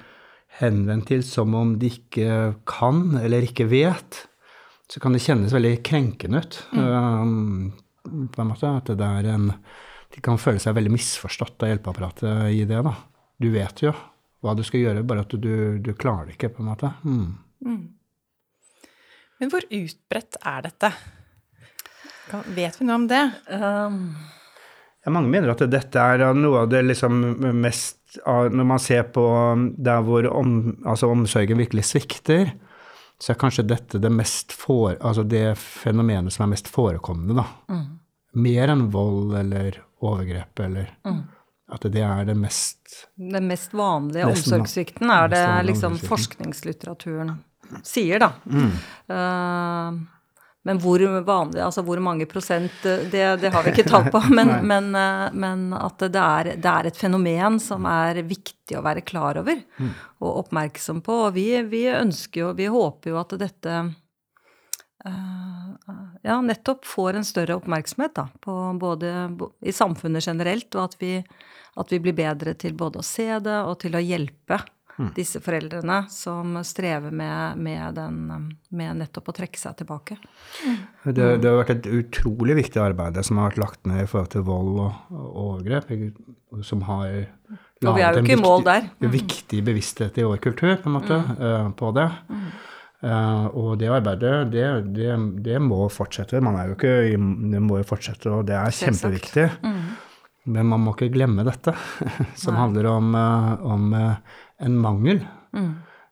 henvendt 0.59 1.07
til 1.13 1.23
som 1.25 1.55
om 1.55 1.77
de 1.79 1.93
ikke 1.95 2.57
kan 2.69 3.21
eller 3.21 3.47
ikke 3.47 3.69
vet, 3.71 4.25
så 4.91 4.99
kan 5.01 5.15
det 5.15 5.23
kjennes 5.23 5.55
veldig 5.55 5.77
krenkende 5.87 6.43
ut. 6.43 6.59
Mm. 6.75 6.89
Um, 6.91 8.27
på 8.35 8.43
en 8.43 8.51
måte, 8.51 8.75
at 8.81 8.91
det 8.91 9.07
er 9.07 9.31
en, 9.37 9.53
De 10.11 10.23
kan 10.25 10.41
føle 10.43 10.59
seg 10.59 10.75
veldig 10.75 10.91
misforstått 10.91 11.63
av 11.63 11.71
hjelpeapparatet 11.71 12.51
i 12.51 12.65
det. 12.67 12.83
da. 12.83 12.97
Du 13.39 13.47
vet 13.55 13.85
jo 13.87 13.95
hva 14.41 14.55
du 14.57 14.63
skal 14.65 14.85
gjøre, 14.85 15.07
bare 15.07 15.25
at 15.27 15.35
du, 15.37 15.79
du 15.79 15.93
klarer 15.95 16.29
det 16.31 16.37
ikke, 16.39 16.53
på 16.57 16.65
en 16.65 16.71
måte. 16.73 16.93
Mm. 17.05 17.25
Mm. 17.67 17.81
Men 19.41 19.53
hvor 19.53 19.65
utbredt 19.65 20.39
er 20.45 20.67
dette? 20.69 20.93
Vet 22.55 22.77
vi 22.79 22.87
noe 22.87 22.99
om 23.01 23.09
det? 23.11 23.23
Um. 23.51 24.03
Ja, 25.01 25.13
mange 25.13 25.33
mener 25.33 25.53
at 25.53 25.63
dette 25.73 26.03
er 26.13 26.23
noe 26.37 26.65
av 26.65 26.69
det 26.71 26.83
liksom 26.85 27.15
mest 27.57 28.19
Når 28.21 28.67
man 28.69 28.83
ser 28.83 29.07
på 29.15 29.23
der 29.79 30.03
hvor 30.05 30.27
om, 30.29 30.75
altså 30.85 31.09
omsorgen 31.09 31.61
virkelig 31.61 31.87
svikter, 31.89 32.51
så 33.23 33.33
er 33.33 33.39
kanskje 33.39 33.65
dette 33.71 34.01
det 34.03 34.11
mest 34.11 34.51
for, 34.57 34.97
altså 34.99 35.23
det 35.23 35.55
fenomenet 35.61 36.35
som 36.35 36.47
er 36.47 36.51
mest 36.57 36.67
forekommende, 36.73 37.37
da. 37.39 37.45
Mm. 37.71 37.85
Mer 38.43 38.73
enn 38.75 38.83
vold 38.91 39.37
eller 39.39 39.79
overgrep 40.03 40.65
eller 40.67 40.91
Mm. 41.07 41.23
At 41.71 41.87
det 41.95 42.03
er 42.03 42.25
det 42.27 42.35
mest 42.39 43.05
Den 43.15 43.47
mest 43.47 43.75
vanlige 43.77 44.27
Nesten, 44.27 44.57
omsorgssvikten 44.57 45.13
er 45.15 45.29
det 45.31 45.45
liksom 45.71 45.99
forskningslitteraturen 46.03 47.37
sier, 47.87 48.19
da. 48.19 48.33
Mm. 48.51 48.73
Uh, 49.07 50.01
men 50.63 50.81
hvor 50.83 51.01
vanlig, 51.25 51.61
altså 51.65 51.81
hvor 51.87 52.01
mange 52.05 52.27
prosent, 52.29 52.83
det, 52.83 53.23
det 53.41 53.53
har 53.55 53.65
vi 53.65 53.73
ikke 53.73 53.87
tall 53.89 54.11
på. 54.13 54.21
Men, 54.37 54.51
men, 54.69 54.91
eh, 54.95 55.31
men 55.33 55.63
at 55.73 56.03
det 56.05 56.21
er, 56.21 56.51
det 56.61 56.69
er 56.69 56.89
et 56.91 56.99
fenomen 57.01 57.57
som 57.63 57.87
er 57.89 58.21
viktig 58.29 58.77
å 58.77 58.85
være 58.85 59.01
klar 59.07 59.41
over 59.41 59.63
Mm. 59.81 59.95
og 60.21 60.43
oppmerksom 60.43 61.01
på. 61.01 61.17
Og 61.31 61.33
vi, 61.39 61.47
vi 61.71 61.87
ønsker 61.89 62.43
jo, 62.43 62.51
vi 62.59 62.67
håper 62.69 63.15
jo 63.15 63.17
at 63.23 63.33
dette 63.41 63.79
uh, 65.07 65.71
ja, 66.23 66.37
nettopp 66.45 66.85
får 66.85 67.17
en 67.17 67.25
større 67.25 67.57
oppmerksomhet 67.57 68.15
da, 68.21 68.27
på 68.45 68.57
både 68.81 69.15
i 69.65 69.73
samfunnet 69.73 70.27
generelt, 70.29 70.69
og 70.77 70.91
at 70.91 71.01
vi, 71.01 71.15
at 71.79 71.93
vi 71.93 72.01
blir 72.03 72.17
bedre 72.17 72.55
til 72.59 72.75
både 72.79 73.01
å 73.01 73.07
se 73.07 73.29
det 73.43 73.61
og 73.63 73.79
til 73.83 73.97
å 73.97 74.03
hjelpe 74.03 74.61
disse 75.17 75.41
foreldrene 75.41 76.03
som 76.13 76.59
strever 76.67 77.11
med, 77.15 77.59
med, 77.59 77.95
den, 77.97 78.51
med 78.69 79.01
nettopp 79.01 79.31
å 79.33 79.35
trekke 79.37 79.61
seg 79.61 79.79
tilbake. 79.81 80.19
Det, 81.05 81.39
det 81.41 81.47
har 81.49 81.61
vært 81.63 81.75
et 81.79 81.89
utrolig 82.01 82.59
viktig 82.61 82.83
arbeid 82.83 83.21
som 83.27 83.41
har 83.41 83.51
vært 83.51 83.63
lagt 83.63 83.89
ned 83.89 84.05
i 84.05 84.09
forhold 84.11 84.33
til 84.35 84.45
vold 84.49 84.83
og, 84.85 85.15
og 85.15 85.39
overgrep, 85.45 85.95
som 86.67 86.85
har 86.89 87.23
Og 87.87 87.97
vi 87.97 88.05
er 88.05 88.19
jo 88.19 88.25
ikke 88.25 88.37
i 88.37 88.43
mål 88.43 88.67
der. 88.67 88.91
en 89.01 89.15
viktig 89.15 89.63
bevissthet 89.65 90.21
i 90.21 90.27
vår 90.27 90.43
kultur, 90.45 90.75
på 90.77 90.91
en 90.91 90.99
måte, 90.99 91.23
eh, 91.39 91.71
på 91.77 91.95
det. 91.97 92.11
Uh, 93.01 93.47
og 93.57 93.69
det 93.81 93.89
arbeidet, 93.89 94.51
det, 94.53 94.65
det, 94.93 95.15
det 95.41 95.57
må 95.65 95.87
fortsette. 95.89 96.43
Man 96.45 96.59
er 96.61 96.69
jo 96.69 96.75
ikke 96.75 97.17
Det 97.17 97.63
må 97.65 97.79
jo 97.81 97.87
fortsette, 97.89 98.29
og 98.29 98.45
det 98.51 98.59
er 98.59 98.75
kjempeviktig. 98.77 99.47
Men 100.49 100.71
man 100.71 100.81
må 100.85 100.95
ikke 100.95 101.11
glemme 101.13 101.45
dette, 101.45 101.75
som 102.43 102.57
handler 102.57 102.89
om, 102.93 103.15
eh, 103.15 103.65
om 103.69 103.95
eh, 103.97 104.37
en 104.65 104.77
mangel. 104.81 105.23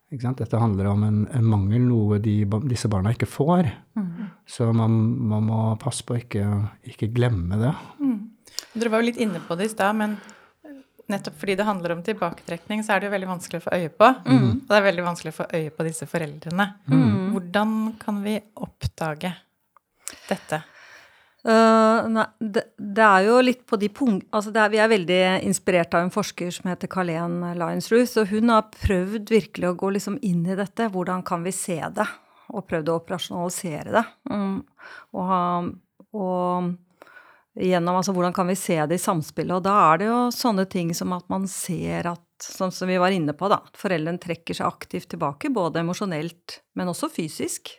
Ikke 0.09 0.25
sant? 0.25 0.41
Dette 0.41 0.57
handler 0.57 0.89
om 0.89 1.03
en, 1.05 1.19
en 1.37 1.45
mangel, 1.45 1.83
noe 1.85 2.17
de, 2.23 2.41
disse 2.69 2.89
barna 2.89 3.13
ikke 3.13 3.29
får. 3.29 3.69
Så 4.49 4.71
man, 4.73 4.95
man 5.29 5.45
må 5.45 5.59
passe 5.81 6.05
på 6.05 6.15
å 6.15 6.21
ikke, 6.21 6.45
ikke 6.89 7.11
glemme 7.13 7.59
det. 7.61 7.73
Dere 8.73 8.91
var 8.93 9.03
jo 9.03 9.09
litt 9.11 9.21
inne 9.21 9.41
på 9.45 9.57
det 9.59 9.69
i 9.69 9.73
stad, 9.73 9.93
men 9.99 10.15
nettopp 11.09 11.37
fordi 11.41 11.55
det 11.57 11.65
handler 11.65 11.93
om 11.95 12.01
tilbaketrekning, 12.05 12.81
så 12.85 12.95
er 12.95 13.01
det 13.01 13.09
jo 13.09 13.13
veldig 13.15 13.29
vanskelig 13.29 13.61
å 13.61 13.65
få 13.67 13.77
øye 13.77 13.91
på. 13.93 14.09
Og 14.33 14.65
det 14.69 14.79
er 14.79 14.87
veldig 14.89 15.05
vanskelig 15.05 15.33
å 15.33 15.37
få 15.39 15.47
øye 15.59 15.75
på 15.77 15.85
disse 15.87 16.09
foreldrene. 16.09 16.67
Hvordan 17.33 17.77
kan 18.01 18.19
vi 18.25 18.35
oppdage 18.65 19.31
dette? 20.29 20.63
Eh, 21.47 22.07
nei, 22.11 22.25
det, 22.39 22.65
det 22.75 23.05
er 23.05 23.27
jo 23.29 23.37
litt 23.43 23.61
på 23.69 23.79
de 23.79 23.89
punkt... 23.95 24.27
Altså 24.35 24.51
er, 24.51 24.71
vi 24.73 24.81
er 24.83 24.91
veldig 24.91 25.21
inspirert 25.47 25.95
av 25.95 26.03
en 26.03 26.13
forsker 26.13 26.51
som 26.51 26.67
heter 26.71 26.91
Carlen 26.91 27.39
Lyons-Ruth, 27.59 28.17
og 28.19 28.33
hun 28.33 28.51
har 28.51 28.67
prøvd 28.75 29.31
virkelig 29.31 29.69
å 29.69 29.77
gå 29.79 29.93
liksom 29.95 30.19
inn 30.25 30.43
i 30.47 30.57
dette. 30.59 30.89
Hvordan 30.91 31.23
kan 31.27 31.45
vi 31.45 31.55
se 31.55 31.79
det? 31.95 32.07
Og 32.49 32.65
prøvd 32.67 32.91
å 32.91 32.99
operasjonalisere 32.99 33.93
det. 33.93 34.05
Um, 34.33 34.63
og, 35.15 35.73
og 36.17 36.71
gjennom 37.59 37.99
altså 37.99 38.15
hvordan 38.15 38.35
kan 38.35 38.49
vi 38.49 38.57
se 38.59 38.79
det 38.89 38.97
i 38.97 39.03
samspillet? 39.03 39.59
Og 39.59 39.67
da 39.67 39.75
er 39.91 40.01
det 40.01 40.09
jo 40.09 40.23
sånne 40.33 40.65
ting 40.71 40.91
som 40.97 41.13
at 41.15 41.29
man 41.31 41.47
ser 41.51 42.11
at 42.15 42.25
Sånn 42.39 42.71
som 42.71 42.87
vi 42.87 42.95
var 42.95 43.11
inne 43.11 43.33
på, 43.35 43.49
da. 43.51 43.57
At 43.67 43.75
foreldrene 43.75 44.15
trekker 44.23 44.55
seg 44.55 44.63
aktivt 44.63 45.09
tilbake, 45.11 45.49
både 45.51 45.81
emosjonelt, 45.81 46.61
men 46.79 46.87
også 46.87 47.09
fysisk. 47.11 47.73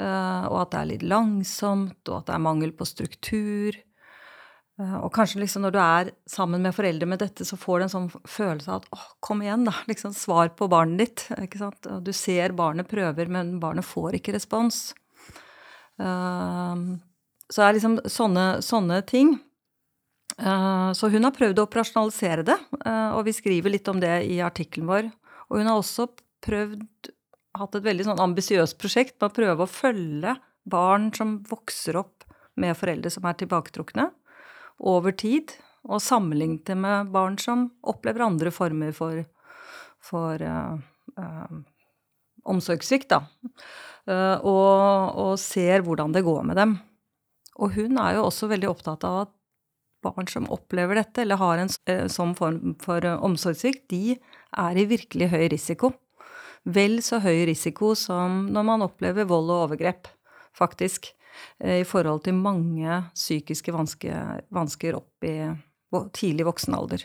Eh, 0.00 0.44
og 0.50 0.60
at 0.64 0.72
det 0.72 0.78
er 0.80 0.90
litt 0.90 1.04
langsomt, 1.06 2.00
og 2.08 2.16
at 2.16 2.30
det 2.30 2.34
er 2.34 2.42
mangel 2.42 2.72
på 2.74 2.86
struktur. 2.88 3.76
Eh, 4.80 4.96
og 4.98 5.12
kanskje 5.14 5.42
liksom 5.44 5.62
når 5.64 5.74
du 5.74 5.80
er 5.82 6.10
sammen 6.30 6.64
med 6.66 6.74
foreldre 6.74 7.08
med 7.10 7.22
dette, 7.22 7.46
så 7.46 7.58
får 7.60 7.78
du 7.78 7.86
en 7.86 7.94
sånn 7.94 8.10
følelse 8.10 8.72
av 8.72 8.82
at 8.82 8.90
åh, 8.96 9.06
kom 9.22 9.44
igjen, 9.44 9.66
da. 9.68 9.76
Liksom 9.90 10.16
svar 10.16 10.50
på 10.58 10.68
barnet 10.72 11.04
ditt. 11.04 11.26
ikke 11.46 11.62
sant? 11.62 11.90
Du 12.02 12.12
ser 12.16 12.56
barnet 12.58 12.90
prøver, 12.90 13.30
men 13.30 13.58
barnet 13.62 13.86
får 13.86 14.18
ikke 14.18 14.34
respons. 14.36 14.88
Eh, 16.02 16.86
så 17.44 17.60
det 17.60 17.66
er 17.66 17.74
liksom 17.76 17.98
sånne, 18.08 18.44
sånne 18.64 19.02
ting. 19.06 19.34
Så 20.34 21.10
hun 21.12 21.26
har 21.28 21.34
prøvd 21.36 21.60
å 21.60 21.66
operasjonalisere 21.68 22.42
det, 22.48 22.56
og 22.88 23.20
vi 23.28 23.34
skriver 23.36 23.70
litt 23.70 23.90
om 23.92 24.00
det 24.02 24.14
i 24.32 24.38
artikkelen 24.42 24.88
vår. 24.88 25.10
Og 25.52 25.60
hun 25.60 25.68
har 25.68 25.76
også 25.76 26.08
prøvd 26.42 27.12
hatt 27.58 27.78
et 27.78 27.86
veldig 27.86 28.08
sånn 28.08 28.22
ambisiøst 28.22 28.78
prosjekt 28.80 29.16
med 29.18 29.30
å 29.30 29.36
prøve 29.36 29.64
å 29.64 29.70
følge 29.70 30.36
barn 30.70 31.10
som 31.14 31.38
vokser 31.48 31.98
opp 32.00 32.24
med 32.60 32.76
foreldre 32.78 33.10
som 33.12 33.26
er 33.28 33.36
tilbaketrukne, 33.38 34.08
over 34.84 35.14
tid, 35.14 35.52
og 35.84 36.02
sammenlignet 36.02 36.64
det 36.70 36.76
med 36.80 37.12
barn 37.14 37.36
som 37.38 37.68
opplever 37.86 38.24
andre 38.24 38.50
former 38.54 38.94
for, 38.96 39.20
for 40.02 40.40
uh, 40.40 40.78
uh, 41.20 41.58
omsorgssvikt, 42.48 43.12
da. 43.12 43.22
Eh, 44.04 44.44
og, 44.44 45.14
og 45.16 45.38
ser 45.40 45.80
hvordan 45.80 46.12
det 46.12 46.24
går 46.26 46.42
med 46.44 46.58
dem. 46.60 46.74
Og 47.56 47.72
hun 47.72 47.96
er 48.02 48.18
jo 48.18 48.26
også 48.26 48.50
veldig 48.50 48.68
opptatt 48.68 49.06
av 49.08 49.22
at 49.22 49.30
barn 50.04 50.28
som 50.28 50.50
opplever 50.52 50.98
dette, 51.00 51.22
eller 51.22 51.40
har 51.40 51.62
en 51.62 51.72
sånn 52.12 52.34
form 52.36 52.74
for 52.82 53.06
omsorgssvikt, 53.24 53.86
de 53.88 54.18
er 54.60 54.80
i 54.80 54.84
virkelig 54.90 55.30
høy 55.32 55.46
risiko 55.54 55.94
vel 56.64 57.00
så 57.04 57.20
høy 57.20 57.44
risiko 57.50 57.94
som 57.98 58.46
når 58.52 58.64
man 58.64 58.86
opplever 58.86 59.28
vold 59.28 59.50
og 59.52 59.68
overgrep, 59.68 60.08
faktisk, 60.56 61.10
eh, 61.60 61.80
i 61.82 61.84
forhold 61.88 62.24
til 62.24 62.34
mange 62.38 63.04
psykiske 63.14 63.72
vansker, 63.74 64.42
vansker 64.54 64.96
opp 65.00 65.28
i 65.28 65.36
tidlig 66.14 66.42
voksen 66.48 66.74
alder. 66.74 67.04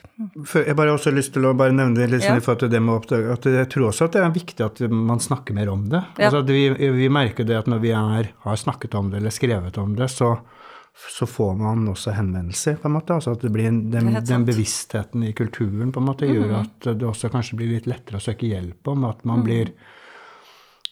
Jeg 0.65 0.75
bare 0.77 0.93
også 0.95 1.11
lyst 1.13 1.33
til 1.35 1.45
å 1.45 1.53
nevne 1.53 2.07
litt 2.09 2.23
sånn 2.23 2.35
Ja. 2.35 2.37
i 2.37 2.41
forhold 2.41 2.59
til 2.63 2.69
det 2.69 2.81
med 2.81 2.95
å 2.95 2.99
oppdage 3.01 3.31
at 3.33 3.43
jeg 3.45 3.69
tror 3.69 3.89
også 3.89 4.05
at 4.05 4.11
det 4.13 4.23
er 4.23 4.31
viktig 4.33 4.65
at 4.65 4.79
man 4.89 5.19
snakker 5.19 5.53
mer 5.53 5.69
om 5.69 5.83
det. 5.89 6.03
Ja. 6.17 6.29
Altså 6.31 6.41
vi, 6.47 6.69
vi 6.73 7.09
merker 7.09 7.45
det 7.45 7.57
at 7.57 7.67
når 7.67 7.79
vi 7.81 7.91
er, 7.91 8.31
har 8.39 8.55
snakket 8.55 8.95
om 8.95 9.11
det 9.11 9.17
eller 9.21 9.29
skrevet 9.29 9.77
om 9.77 9.95
det, 9.95 10.09
så, 10.09 10.39
så 10.99 11.25
får 11.29 11.53
man 11.55 11.87
også 11.87 12.11
henvendelser, 12.15 12.75
på 12.81 12.89
en 12.89 12.95
måte. 12.97 13.15
Altså 13.15 13.33
at 13.35 13.43
det 13.45 13.51
blir 13.53 13.69
en, 13.69 13.79
den, 13.93 14.11
den 14.25 14.45
bevisstheten 14.47 15.23
i 15.27 15.33
kulturen 15.37 15.93
på 15.95 16.01
en 16.01 16.09
måte 16.09 16.27
gjør 16.27 16.57
at 16.63 16.89
det 16.89 17.07
også 17.07 17.31
kanskje 17.31 17.59
blir 17.59 17.71
litt 17.75 17.87
lettere 17.89 18.19
å 18.19 18.23
søke 18.23 18.49
hjelp 18.49 18.89
om, 18.91 19.05
at 19.07 19.23
man 19.29 19.45
blir 19.45 19.71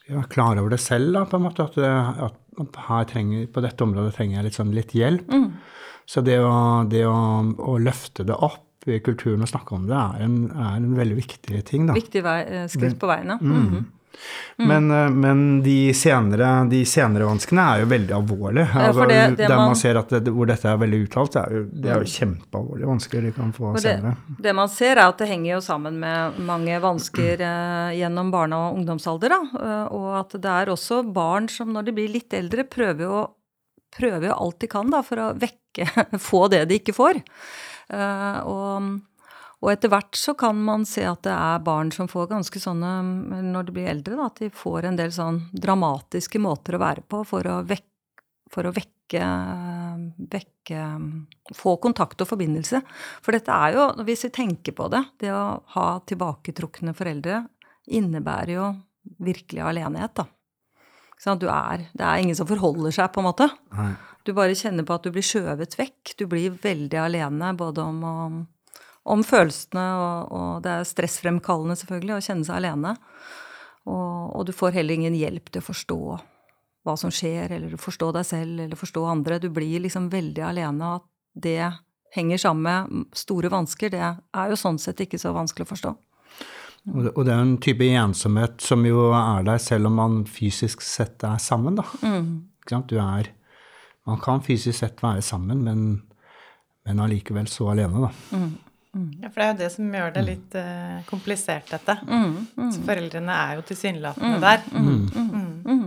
ja, 0.08 0.24
klar 0.32 0.60
over 0.62 0.72
det 0.72 0.80
selv, 0.84 1.12
da, 1.18 1.26
på 1.28 1.40
en 1.40 1.48
måte. 1.48 1.68
At, 1.68 1.76
det, 1.76 2.30
at 2.30 2.80
her 2.88 3.10
trenger, 3.10 3.50
på 3.52 3.64
dette 3.66 3.84
området 3.84 4.16
trenger 4.16 4.40
jeg 4.40 4.48
litt, 4.48 4.60
sånn, 4.62 4.72
litt 4.76 4.96
hjelp. 4.96 5.36
Så 6.08 6.24
det, 6.24 6.40
å, 6.40 6.56
det 6.88 7.04
å, 7.10 7.18
å 7.44 7.76
løfte 7.84 8.24
det 8.28 8.38
opp 8.38 8.88
i 8.88 9.02
kulturen 9.04 9.44
og 9.44 9.52
snakke 9.52 9.76
om 9.76 9.90
det, 9.90 10.00
er 10.00 10.24
en, 10.24 10.40
er 10.56 10.80
en 10.80 10.94
veldig 10.96 11.18
viktig 11.20 11.62
ting. 11.68 11.90
Da. 11.90 11.98
Viktig 11.98 12.24
vei, 12.24 12.40
eh, 12.48 12.68
skritt 12.72 12.96
på 13.02 13.10
veien, 13.12 13.36
ja. 13.36 13.84
Men, 14.58 14.88
eh, 14.92 15.10
men 15.14 15.62
de, 15.62 15.92
senere, 15.94 16.48
de 16.70 16.80
senere 16.90 17.28
vanskene 17.30 17.66
er 17.76 17.82
jo 17.84 17.90
veldig 17.92 18.14
alvorlige. 18.18 18.66
Ja, 18.74 18.88
altså, 18.90 19.08
det- 19.08 19.38
det 19.38 19.48
der 19.48 19.56
man, 19.56 19.68
man- 19.68 19.76
ser 19.76 19.98
at 20.02 20.10
det, 20.10 20.34
hvor 20.34 20.48
dette 20.50 20.66
er 20.72 20.78
veldig 20.82 21.02
uttalt, 21.08 21.36
er 21.36 21.54
jo, 21.54 21.64
det 21.72 21.92
er 21.94 22.00
jo 22.02 22.10
kjempealvorlige 22.14 22.88
vansker 22.90 23.22
de 23.22 23.32
kan 23.32 23.54
få 23.54 23.74
senere. 23.80 24.16
det 24.42 24.56
man 24.56 24.70
ser, 24.70 24.96
er 24.98 25.08
at 25.08 25.18
det 25.18 25.28
henger 25.30 25.52
jo 25.56 25.60
sammen 25.62 26.00
med 26.00 26.40
mange 26.40 26.80
vansker 26.82 27.40
eh, 27.40 27.92
gjennom 28.00 28.32
barne- 28.32 28.56
og 28.58 28.78
ungdomsalder. 28.80 29.30
Da. 29.30 29.42
eh, 29.62 29.88
Og 29.94 30.20
at 30.20 30.30
det 30.42 30.46
er 30.52 30.66
også 30.74 31.04
barn 31.14 31.48
som 31.48 31.72
når 31.74 31.86
de 31.86 31.92
blir 31.92 32.10
litt 32.12 32.34
eldre, 32.34 32.64
prøver 32.64 33.02
jo, 33.06 33.28
prøver 33.98 34.28
jo 34.28 34.34
alt 34.36 34.60
de 34.60 34.68
kan 34.68 34.90
da, 34.90 35.02
for 35.02 35.16
å 35.18 35.34
vekke, 35.38 35.86
få 36.20 36.50
det 36.50 36.68
de 36.68 36.80
ikke 36.80 36.94
får. 36.98 37.22
Uh, 37.94 38.42
og, 38.44 39.02
og 39.58 39.72
etter 39.72 39.90
hvert 39.90 40.18
så 40.20 40.36
kan 40.38 40.58
man 40.62 40.86
se 40.86 41.02
at 41.10 41.24
det 41.26 41.34
er 41.34 41.64
barn 41.66 41.90
som 41.94 42.10
får 42.10 42.30
ganske 42.30 42.62
sånne, 42.62 42.92
når 43.48 43.68
de 43.68 43.74
blir 43.74 43.90
eldre, 43.90 44.18
da, 44.20 44.28
at 44.30 44.42
de 44.44 44.52
får 44.54 44.86
en 44.86 45.00
del 45.00 45.14
sånn 45.14 45.42
dramatiske 45.54 46.42
måter 46.42 46.78
å 46.78 46.84
være 46.84 47.06
på 47.10 47.24
for 47.26 47.50
å 47.50 47.62
vekke, 47.66 48.24
for 48.54 48.70
å 48.70 48.76
vekke, 48.76 49.24
vekke 50.30 50.84
Få 51.56 51.78
kontakt 51.80 52.20
og 52.20 52.28
forbindelse. 52.28 52.82
For 53.24 53.32
dette 53.32 53.56
er 53.56 53.78
jo, 53.78 53.84
hvis 54.04 54.26
vi 54.26 54.30
tenker 54.36 54.74
på 54.76 54.90
det, 54.92 55.00
det 55.24 55.30
å 55.32 55.62
ha 55.78 55.86
tilbaketrukne 56.04 56.92
foreldre 56.92 57.46
innebærer 57.88 58.52
jo 58.52 58.66
virkelig 59.24 59.64
alenhet, 59.64 60.12
da. 60.20 60.28
Sånn 61.18 61.38
at 61.38 61.42
Du 61.42 61.48
er, 61.48 61.88
det 61.96 62.04
er 62.04 62.20
ingen 62.22 62.36
som 62.36 62.50
forholder 62.50 62.92
seg, 62.94 63.08
på 63.16 63.24
en 63.24 63.30
måte. 63.30 63.48
Nei. 63.78 63.94
Du 64.28 64.34
bare 64.36 64.58
kjenner 64.60 64.84
på 64.84 64.98
at 64.98 65.08
du 65.08 65.14
blir 65.16 65.24
skjøvet 65.24 65.78
vekk. 65.80 66.14
Du 66.20 66.26
blir 66.28 66.52
veldig 66.52 67.00
alene 67.00 67.54
både 67.56 67.86
om, 67.88 68.04
om, 68.04 68.42
om 69.08 69.24
følelsene, 69.26 69.86
og, 69.98 70.32
og 70.36 70.64
det 70.66 70.74
er 70.74 70.88
stressfremkallende 70.88 71.78
selvfølgelig 71.80 72.18
å 72.18 72.24
kjenne 72.26 72.48
seg 72.48 72.60
alene. 72.60 72.96
Og, 73.88 74.36
og 74.36 74.48
du 74.48 74.54
får 74.56 74.76
heller 74.76 74.98
ingen 74.98 75.16
hjelp 75.16 75.52
til 75.52 75.64
å 75.64 75.68
forstå 75.70 76.00
hva 76.88 76.96
som 77.00 77.12
skjer, 77.12 77.52
eller 77.56 77.76
forstå 77.80 78.12
deg 78.16 78.28
selv, 78.28 78.64
eller 78.64 78.80
forstå 78.80 79.04
andre. 79.08 79.40
Du 79.44 79.50
blir 79.54 79.84
liksom 79.84 80.10
veldig 80.12 80.44
alene, 80.48 80.90
og 80.90 81.02
at 81.02 81.08
det 81.48 81.72
henger 82.16 82.42
sammen 82.42 82.92
med 82.92 83.18
store 83.18 83.52
vansker, 83.52 83.92
det 83.94 84.04
er 84.04 84.52
jo 84.52 84.60
sånn 84.60 84.80
sett 84.82 85.02
ikke 85.04 85.20
så 85.22 85.34
vanskelig 85.36 85.68
å 85.68 85.72
forstå. 85.72 85.96
Og 86.88 87.26
det, 87.26 87.34
er 87.34 87.42
en 87.42 87.58
type 87.60 87.84
ensomhet 88.00 88.64
som 88.64 88.86
jo 88.88 89.10
er 89.12 89.44
der 89.44 89.60
selv 89.60 89.90
om 89.90 89.98
man 90.00 90.22
fysisk 90.32 90.84
sett 90.86 91.24
er 91.28 91.40
sammen, 91.44 91.76
da. 91.80 91.84
Ikke 92.00 92.78
sant? 92.78 92.92
Du 92.92 93.00
er 93.02 93.34
Man 94.08 94.22
kan 94.24 94.40
fysisk 94.40 94.80
sett 94.80 95.02
være 95.04 95.20
sammen, 95.20 95.66
men, 95.68 95.80
men 96.88 97.00
allikevel 97.04 97.50
så 97.52 97.74
alene, 97.74 98.06
da. 98.06 98.12
Ja, 99.22 99.30
for 99.30 99.40
det 99.42 99.46
er 99.46 99.54
jo 99.54 99.60
det 99.62 99.70
som 99.74 99.96
gjør 100.00 100.14
det 100.16 100.24
litt 100.26 100.58
uh, 100.58 100.98
komplisert, 101.10 101.70
dette. 101.72 101.98
Så 102.74 102.84
foreldrene 102.88 103.38
er 103.46 103.58
jo 103.60 103.66
tilsynelatende 103.70 104.42
der. 104.44 104.68
Mm. 104.74 105.86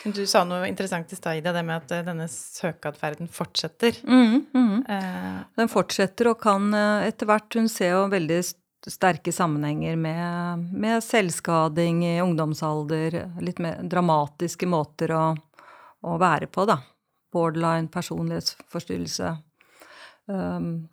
Men 0.00 0.14
Du 0.16 0.22
sa 0.26 0.44
noe 0.48 0.68
interessant 0.68 1.12
i 1.12 1.18
stad, 1.18 1.40
Ida, 1.40 1.52
det 1.52 1.62
med 1.66 1.82
at 1.82 1.92
eh, 1.92 2.04
denne 2.06 2.24
søkeatferden 2.32 3.28
fortsetter. 3.28 3.98
Uh, 4.06 5.42
Den 5.60 5.68
fortsetter 5.68 6.30
og 6.32 6.40
kan 6.40 6.72
etter 7.04 7.28
hvert 7.28 7.58
Hun 7.58 7.68
ser 7.68 7.92
jo 7.98 8.06
veldig 8.12 8.40
sterke 8.88 9.32
sammenhenger 9.32 9.98
med, 10.00 10.70
med 10.72 11.04
selvskading 11.04 12.04
i 12.06 12.14
ungdomsalder. 12.22 13.18
Litt 13.44 13.60
mer 13.60 13.82
dramatiske 13.84 14.68
måter 14.70 15.12
å, 15.12 15.24
å 16.00 16.16
være 16.20 16.48
på, 16.48 16.64
da. 16.70 16.78
Borderline 17.30 17.90
personlighetsforstyrrelse. 17.92 19.34
Um, 20.30 20.88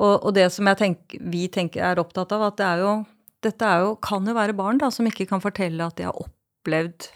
og, 0.00 0.12
og 0.14 0.30
det 0.36 0.46
som 0.54 0.68
jeg 0.70 0.80
tenk, 0.80 1.16
vi 1.32 1.46
tenker 1.52 1.84
er 1.84 2.00
opptatt 2.00 2.32
av, 2.34 2.46
at 2.50 2.60
det 2.60 2.68
er 2.68 2.84
jo 2.84 2.92
Dette 3.42 3.66
er 3.66 3.80
jo, 3.82 3.96
kan 3.98 4.22
jo 4.22 4.36
være 4.36 4.54
barn 4.54 4.78
da, 4.78 4.86
som 4.94 5.06
ikke 5.08 5.24
kan 5.26 5.40
fortelle 5.42 5.82
at 5.82 5.96
de 5.98 6.04
har 6.06 6.14
opplevd 6.14 7.08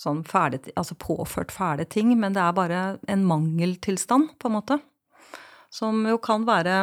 sånn 0.00 0.22
fæle, 0.24 0.62
altså 0.80 0.96
påført 0.96 1.52
fæle 1.52 1.84
ting, 1.84 2.14
men 2.16 2.32
det 2.32 2.40
er 2.40 2.54
bare 2.56 2.78
en 3.12 3.26
mangeltilstand, 3.28 4.30
på 4.40 4.48
en 4.48 4.54
måte. 4.56 4.78
Som 5.68 6.06
jo 6.08 6.16
kan 6.24 6.46
være 6.48 6.78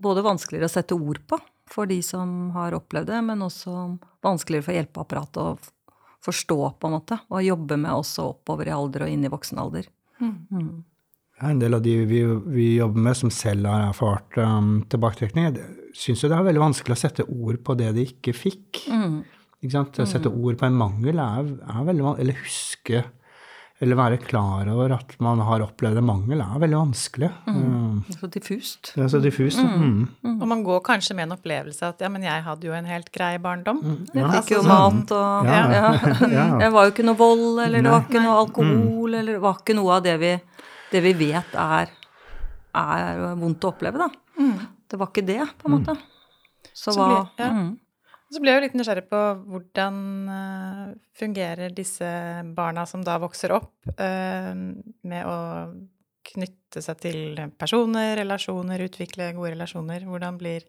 både 0.00 0.24
vanskeligere 0.24 0.70
å 0.70 0.72
sette 0.72 0.96
ord 0.96 1.20
på 1.28 1.36
for 1.68 1.88
de 1.88 1.98
som 2.00 2.50
har 2.54 2.76
opplevd 2.76 3.10
det, 3.12 3.20
men 3.28 3.44
også 3.44 3.74
vanskeligere 4.24 4.66
for 4.66 4.78
hjelpeapparatet 4.78 5.42
å 5.42 5.58
forstå, 6.24 6.58
på 6.80 6.88
en 6.88 6.96
måte, 6.96 7.20
og 7.28 7.44
jobbe 7.44 7.78
med 7.80 7.92
også 7.94 8.30
oppover 8.32 8.70
i 8.70 8.74
alder 8.74 9.06
og 9.06 9.12
inn 9.12 9.26
i 9.26 9.32
voksen 9.32 9.60
alder. 9.62 9.88
Mm. 10.18 10.38
Ja, 10.48 10.62
en 11.42 11.58
del 11.60 11.74
av 11.74 11.82
de 11.82 11.92
vi, 12.10 12.22
vi 12.46 12.76
jobber 12.78 13.00
med, 13.08 13.16
som 13.16 13.30
selv 13.30 13.66
har 13.70 13.88
erfart 13.90 14.38
um, 14.42 14.82
tilbaketrekning, 14.90 15.58
syns 15.94 16.22
jo 16.24 16.28
det 16.30 16.38
er 16.38 16.46
veldig 16.48 16.64
vanskelig 16.64 16.96
å 16.96 17.02
sette 17.04 17.24
ord 17.28 17.60
på 17.64 17.76
det 17.78 17.92
de 17.96 18.06
ikke 18.10 18.34
fikk. 18.34 18.84
Ikke 19.62 19.72
sant? 19.74 19.98
Å 20.02 20.06
sette 20.06 20.30
ord 20.30 20.58
på 20.60 20.66
en 20.68 20.76
mangel 20.78 21.18
er, 21.18 21.46
er 21.66 21.86
veldig 21.86 22.04
vanskelig. 22.04 22.24
Eller 22.26 22.42
huske, 22.44 23.04
eller 23.80 23.94
være 23.98 24.16
klar 24.18 24.66
over 24.72 24.90
at 24.96 25.12
man 25.22 25.38
har 25.46 25.62
opplevd 25.62 26.00
en 26.00 26.06
mangel, 26.08 26.40
er 26.42 26.58
veldig 26.64 26.78
vanskelig. 26.80 27.28
Um, 27.46 28.00
Så 28.10 28.26
diffust. 28.34 28.92
det 28.96 29.04
er 29.04 29.10
så 29.12 29.20
diffust. 29.22 29.58
mm. 29.62 30.08
Mm. 30.26 30.36
Og 30.42 30.46
man 30.50 30.64
går 30.66 30.80
kanskje 30.86 31.14
med 31.14 31.28
en 31.28 31.36
opplevelse 31.38 31.86
at 31.86 32.02
ja, 32.02 32.10
men 32.10 32.22
jeg 32.26 32.42
hadde 32.46 32.66
jo 32.66 32.74
en 32.74 32.90
helt 32.90 33.10
grei 33.14 33.36
barndom. 33.42 33.78
Jeg 34.14 34.22
Ja. 34.24 34.30
fikk 34.40 34.56
jo 34.56 34.62
mat 34.66 35.10
og 35.14 35.46
Ja. 35.46 35.60
ja. 35.70 35.92
Ja. 36.38 36.46
Det 36.58 36.72
var 36.74 36.86
jo 36.88 36.94
ikke 36.94 37.06
noe 37.06 37.18
vold, 37.18 37.58
eller 37.66 37.82
det 37.82 37.90
var 37.94 38.02
ikke 38.06 38.22
noe 38.22 38.34
Mm. 38.34 38.42
alkohol, 38.42 39.14
eller 39.14 39.32
det 39.38 39.42
var 39.42 39.54
ikke 39.62 39.74
noe 39.78 39.94
av 39.96 40.02
det 40.02 40.16
vi, 40.22 40.32
det 40.92 41.02
vi 41.04 41.12
vet 41.18 41.54
er, 41.58 41.90
er 42.78 43.20
vondt 43.40 43.64
å 43.66 43.72
oppleve, 43.74 43.98
da. 43.98 44.08
Det 44.88 44.96
var 45.00 45.10
ikke 45.12 45.26
det, 45.28 45.42
på 45.60 45.68
en 45.68 45.74
måte. 45.78 45.94
Så 46.72 46.92
Så 46.94 46.96
hva 47.00 47.08
blir- 47.10 47.44
ja. 47.44 47.50
mm. 47.52 47.78
Så 48.30 48.40
blir 48.44 48.52
jeg 48.52 48.60
jo 48.60 48.64
litt 48.66 48.74
nysgjerrig 48.76 49.06
på 49.08 49.18
hvordan 49.48 49.98
eh, 50.28 50.94
fungerer 51.16 51.70
disse 51.72 52.08
barna 52.54 52.84
som 52.86 53.00
da 53.04 53.14
vokser 53.18 53.54
opp, 53.56 53.72
eh, 53.96 54.52
med 54.54 55.24
å 55.26 55.38
knytte 56.28 56.82
seg 56.84 56.98
til 57.00 57.38
personer, 57.56 58.16
relasjoner, 58.20 58.84
utvikle 58.84 59.30
gode 59.32 59.54
relasjoner. 59.54 60.04
Hvordan 60.04 60.36
blir 60.36 60.66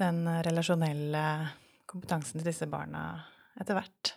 den 0.00 0.20
relasjonelle 0.44 1.24
kompetansen 1.88 2.40
til 2.42 2.50
disse 2.52 2.68
barna 2.68 3.06
etter 3.58 3.74
hvert? 3.80 4.12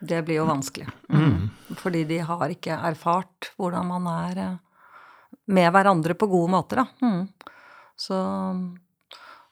Det 0.00 0.22
blir 0.22 0.40
jo 0.40 0.44
vanskelig. 0.44 0.86
Mm. 1.08 1.48
Fordi 1.80 2.04
de 2.04 2.18
har 2.18 2.52
ikke 2.52 2.78
erfart 2.88 3.52
hvordan 3.56 3.88
man 3.88 4.08
er 4.12 4.40
eh, 4.42 4.56
med 5.46 5.70
hverandre 5.72 6.16
på 6.18 6.28
gode 6.30 6.52
måter, 6.52 6.82
da. 6.82 6.86
Mm. 7.06 7.26
Så, 7.96 8.18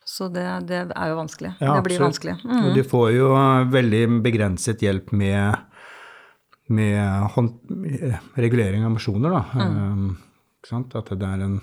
så 0.05 0.29
det, 0.29 0.47
det 0.69 0.81
er 0.91 1.13
jo 1.13 1.21
vanskelig. 1.21 1.55
Ja, 1.61 1.77
det 1.77 1.87
blir 1.87 1.97
absolutt. 1.97 2.09
vanskelig. 2.09 2.37
Mm. 2.45 2.65
Og 2.65 2.75
de 2.77 2.85
får 2.89 3.07
jo 3.15 3.31
uh, 3.33 3.69
veldig 3.73 4.03
begrenset 4.25 4.85
hjelp 4.85 5.15
med, 5.17 5.55
med 6.75 7.31
hånd, 7.37 7.55
eh, 7.89 8.19
regulering 8.37 8.85
av 8.85 8.93
emosjoner, 8.93 9.39
da. 9.39 9.65
Um? 9.65 10.11
At 10.65 11.11
det 11.13 11.29
er 11.29 11.45
en 11.45 11.63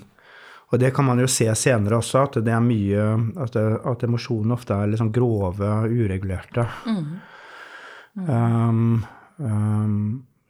og 0.72 0.80
det 0.80 0.94
kan 0.96 1.04
man 1.04 1.20
jo 1.20 1.28
se 1.28 1.50
senere 1.60 1.98
også, 2.00 2.22
at 2.24 2.38
det 2.46 2.54
er 2.56 2.62
mye 2.64 3.08
At, 3.44 3.58
at 3.60 4.06
emosjonene 4.08 4.56
ofte 4.56 4.78
er 4.80 4.94
sånn 4.96 5.12
grove, 5.12 5.68
uregulerte. 5.92 6.64
Um, 8.16 9.02
um, 9.38 9.98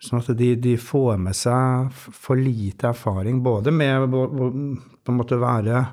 sånn 0.01 0.21
at 0.23 0.31
de, 0.37 0.53
de 0.57 0.75
får 0.81 1.19
med 1.21 1.37
seg 1.37 1.91
for 1.93 2.39
lite 2.39 2.89
erfaring, 2.89 3.43
både 3.45 3.73
med 3.73 4.07
på 4.11 5.13
en 5.13 5.19
måte 5.19 5.37
være 5.41 5.83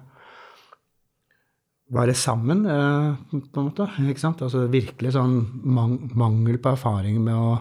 være 1.88 2.14
sammen, 2.14 2.66
eh, 2.66 3.40
på 3.52 3.60
en 3.60 3.68
måte. 3.70 3.88
ikke 4.08 4.20
sant? 4.20 4.42
Altså 4.42 4.66
virkelig 4.68 5.14
sånn 5.16 5.38
mang 5.64 5.98
mangel 6.14 6.58
på 6.60 6.74
erfaring 6.74 7.20
med 7.24 7.34
å, 7.34 7.54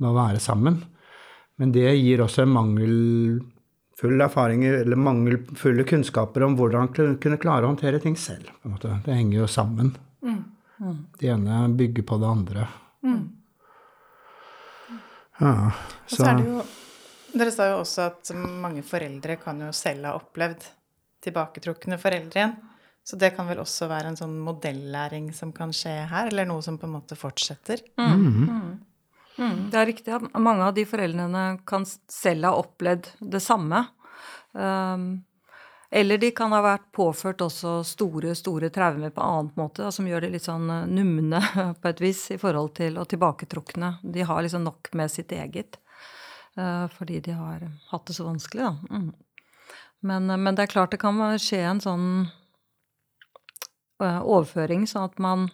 med 0.00 0.10
å 0.10 0.16
være 0.16 0.40
sammen. 0.40 0.80
Men 1.60 1.72
det 1.72 1.92
gir 1.92 2.22
også 2.24 2.42
en 2.42 2.54
mangelfull 2.54 4.24
erfaring, 4.24 4.64
eller 4.64 4.96
mangelfulle 4.98 5.84
kunnskaper 5.86 6.42
om 6.42 6.56
hvordan 6.58 6.88
man 6.88 7.18
kunne 7.20 7.38
klare 7.38 7.66
å 7.68 7.74
håndtere 7.74 8.00
ting 8.02 8.16
selv. 8.16 8.50
på 8.62 8.68
en 8.68 8.74
måte. 8.74 8.96
Det 9.04 9.14
henger 9.14 9.38
jo 9.38 9.46
sammen. 9.46 9.94
Det 11.20 11.30
ene 11.30 11.68
bygger 11.76 12.02
på 12.08 12.18
det 12.18 12.26
andre. 12.26 12.66
Ja, 15.40 15.72
Og 15.72 16.14
så 16.14 16.26
er 16.30 16.38
det 16.38 16.48
jo 16.48 16.64
Dere 17.34 17.50
sa 17.50 17.64
jo 17.66 17.80
også 17.80 18.04
at 18.06 18.30
mange 18.38 18.84
foreldre 18.86 19.34
kan 19.42 19.58
jo 19.58 19.72
selv 19.74 20.06
ha 20.06 20.12
opplevd 20.14 20.68
tilbaketrukne 21.24 21.96
foreldre 21.98 22.38
igjen. 22.38 22.52
Så 23.04 23.18
det 23.18 23.32
kan 23.34 23.48
vel 23.48 23.58
også 23.58 23.88
være 23.90 24.12
en 24.12 24.18
sånn 24.20 24.36
modellæring 24.46 25.32
som 25.34 25.50
kan 25.52 25.74
skje 25.74 25.96
her, 26.12 26.30
eller 26.30 26.46
noe 26.46 26.62
som 26.62 26.78
på 26.78 26.86
en 26.86 26.94
måte 26.94 27.18
fortsetter? 27.18 27.82
Mm, 27.98 28.78
det 29.72 29.80
er 29.80 29.90
riktig. 29.90 30.14
at 30.14 30.38
Mange 30.38 30.68
av 30.68 30.76
de 30.76 30.86
foreldrene 30.86 31.44
kan 31.66 31.84
selv 31.90 32.48
ha 32.48 32.54
opplevd 32.62 33.10
det 33.34 33.42
samme. 33.42 33.82
Um, 34.54 35.24
eller 35.96 36.18
de 36.18 36.30
kan 36.34 36.50
ha 36.50 36.58
vært 36.58 36.88
påført 36.90 37.42
også 37.44 37.76
store, 37.86 38.32
store 38.34 38.66
traumer 38.74 39.12
på 39.14 39.22
annen 39.22 39.52
måte, 39.54 39.84
da, 39.84 39.92
som 39.94 40.08
gjør 40.10 40.24
det 40.24 40.30
litt 40.32 40.46
sånn 40.48 40.66
eh, 40.74 40.88
numne 40.90 41.38
på 41.80 41.90
et 41.90 42.00
vis 42.02 42.22
i 42.34 42.38
forhold 42.40 42.72
til 42.74 42.96
og 42.98 43.06
tilbaketrukne. 43.12 43.92
De 44.02 44.24
har 44.26 44.42
liksom 44.42 44.64
nok 44.66 44.90
med 44.98 45.12
sitt 45.12 45.30
eget. 45.36 45.78
eh, 46.58 46.88
fordi 46.96 47.20
de 47.22 47.36
har 47.38 47.62
hatt 47.92 48.06
det 48.10 48.16
så 48.16 48.26
vanskelig, 48.26 48.64
da. 48.66 48.72
Mm. 48.90 49.12
Men, 50.10 50.30
eh, 50.30 50.40
men 50.48 50.58
det 50.58 50.64
er 50.64 50.72
klart 50.72 50.90
det 50.96 50.98
kan 51.04 51.20
skje 51.38 51.60
en 51.62 51.82
sånn 51.84 52.08
overføring, 54.02 54.88
sånn 54.90 55.06
at 55.06 55.22
man 55.22 55.46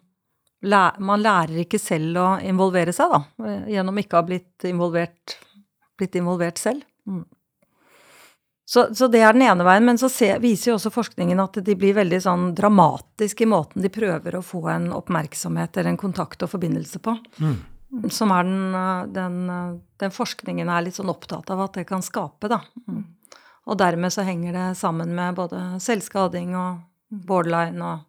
man 0.61 1.21
lærer 1.23 1.63
ikke 1.63 1.79
selv 1.81 2.17
å 2.21 2.25
involvere 2.45 2.93
seg, 2.97 3.13
da. 3.13 3.53
Gjennom 3.69 4.01
ikke 4.01 4.17
å 4.17 4.23
ha 4.23 4.29
blitt 4.29 4.65
involvert, 4.69 5.37
blitt 6.01 6.17
involvert 6.17 6.61
selv. 6.61 6.89
Mm. 7.09 7.27
Så, 8.71 8.95
så 8.95 9.09
det 9.11 9.19
er 9.27 9.35
den 9.35 9.43
ene 9.43 9.65
veien, 9.67 9.83
men 9.83 9.99
så 9.99 10.07
se, 10.13 10.29
viser 10.39 10.71
jo 10.71 10.77
også 10.77 10.93
forskningen 10.95 11.41
at 11.43 11.57
de 11.67 11.75
blir 11.75 11.97
veldig 11.97 12.21
sånn 12.23 12.43
dramatiske 12.55 13.43
i 13.43 13.49
måten 13.51 13.83
de 13.83 13.91
prøver 13.91 14.37
å 14.39 14.45
få 14.47 14.61
en 14.71 14.93
oppmerksomhet 14.95 15.75
eller 15.75 15.91
en 15.91 15.99
kontakt 15.99 16.45
og 16.47 16.53
forbindelse 16.53 17.01
på. 17.03 17.17
Som 18.15 18.31
er 18.31 18.45
den, 18.47 18.75
eh, 18.79 19.01
den, 19.11 19.51
eh, 19.51 19.73
den 19.99 20.15
forskningen 20.15 20.71
er 20.71 20.85
litt 20.87 20.95
sånn 20.95 21.11
opptatt 21.11 21.51
av 21.51 21.65
at 21.65 21.81
det 21.81 21.89
kan 21.89 22.05
skape, 22.07 22.47
da. 22.47 22.61
Mm. 22.87 23.03
Og 23.67 23.79
dermed 23.79 24.15
så 24.15 24.23
henger 24.23 24.55
det 24.55 24.77
sammen 24.79 25.17
med 25.19 25.35
både 25.35 25.81
selvskading 25.83 26.55
og 26.55 26.79
borderline 27.11 27.83
og 27.83 28.07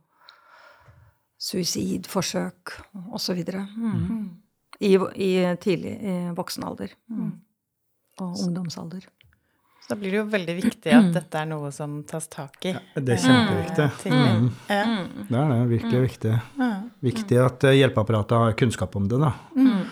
suicidforsøk 1.42 2.76
osv. 3.18 3.42
Mm. 3.50 4.30
I, 4.80 4.94
I 4.94 5.32
tidlig 5.58 5.96
i 6.06 6.16
voksen 6.38 6.70
alder. 6.70 6.94
Mm. 7.10 7.34
Og 8.22 8.46
ungdomsalder. 8.46 9.10
Så 9.82 9.94
da 9.94 9.98
blir 10.00 10.14
det 10.14 10.20
jo 10.20 10.28
veldig 10.30 10.56
viktig 10.60 10.94
at 10.94 11.10
dette 11.16 11.40
er 11.42 11.48
noe 11.50 11.72
som 11.74 11.98
tas 12.08 12.30
tak 12.32 12.70
i. 12.70 12.76
Ja, 12.76 13.02
det 13.02 13.18
er 13.18 13.24
kjempeviktig. 13.26 13.88
Tidlig. 14.04 14.30
Mm. 14.38 14.52
Ja. 14.70 14.84
Det 15.32 15.40
er 15.42 15.50
det. 15.52 15.58
Virkelig 15.72 16.02
viktig. 16.06 16.36
Viktig 17.08 17.42
at 17.42 17.66
eh, 17.68 17.80
hjelpeapparatet 17.80 18.38
har 18.38 18.56
kunnskap 18.62 18.96
om 19.00 19.10
det, 19.10 19.20
da. 19.24 19.34
Mm. 19.58 19.84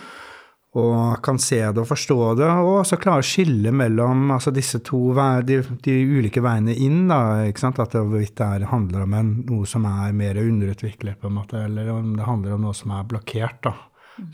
Og 0.78 1.18
kan 1.26 1.38
se 1.42 1.58
det 1.58 1.82
og 1.82 1.88
forstå 1.90 2.16
det, 2.38 2.46
og 2.46 2.76
også 2.84 3.00
klare 3.02 3.24
å 3.24 3.26
skille 3.26 3.72
mellom 3.74 4.28
altså 4.30 4.52
disse 4.54 4.78
to 4.86 5.00
de, 5.42 5.56
de 5.82 5.96
ulike 6.06 6.42
veiene 6.44 6.76
inn. 6.78 7.08
da, 7.10 7.42
ikke 7.50 7.64
sant? 7.64 7.80
At 7.82 7.96
det 7.96 8.04
hvorvidt 8.04 8.36
det 8.38 8.46
er, 8.46 8.68
handler 8.70 9.02
om 9.08 9.16
en, 9.18 9.32
noe 9.48 9.66
som 9.66 9.88
er 9.90 10.14
mer 10.14 10.38
underutviklet, 10.38 11.18
på 11.18 11.26
en 11.26 11.40
måte, 11.40 11.64
eller 11.66 11.90
om 11.96 12.14
det 12.14 12.28
handler 12.28 12.54
om 12.54 12.68
noe 12.68 12.78
som 12.78 12.94
er 12.94 13.08
blokkert. 13.10 13.66
da, 13.66 13.74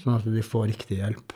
Sånn 0.03 0.19
at 0.19 0.29
de 0.29 0.45
får 0.45 0.69
riktig 0.75 1.01
hjelp. 1.01 1.33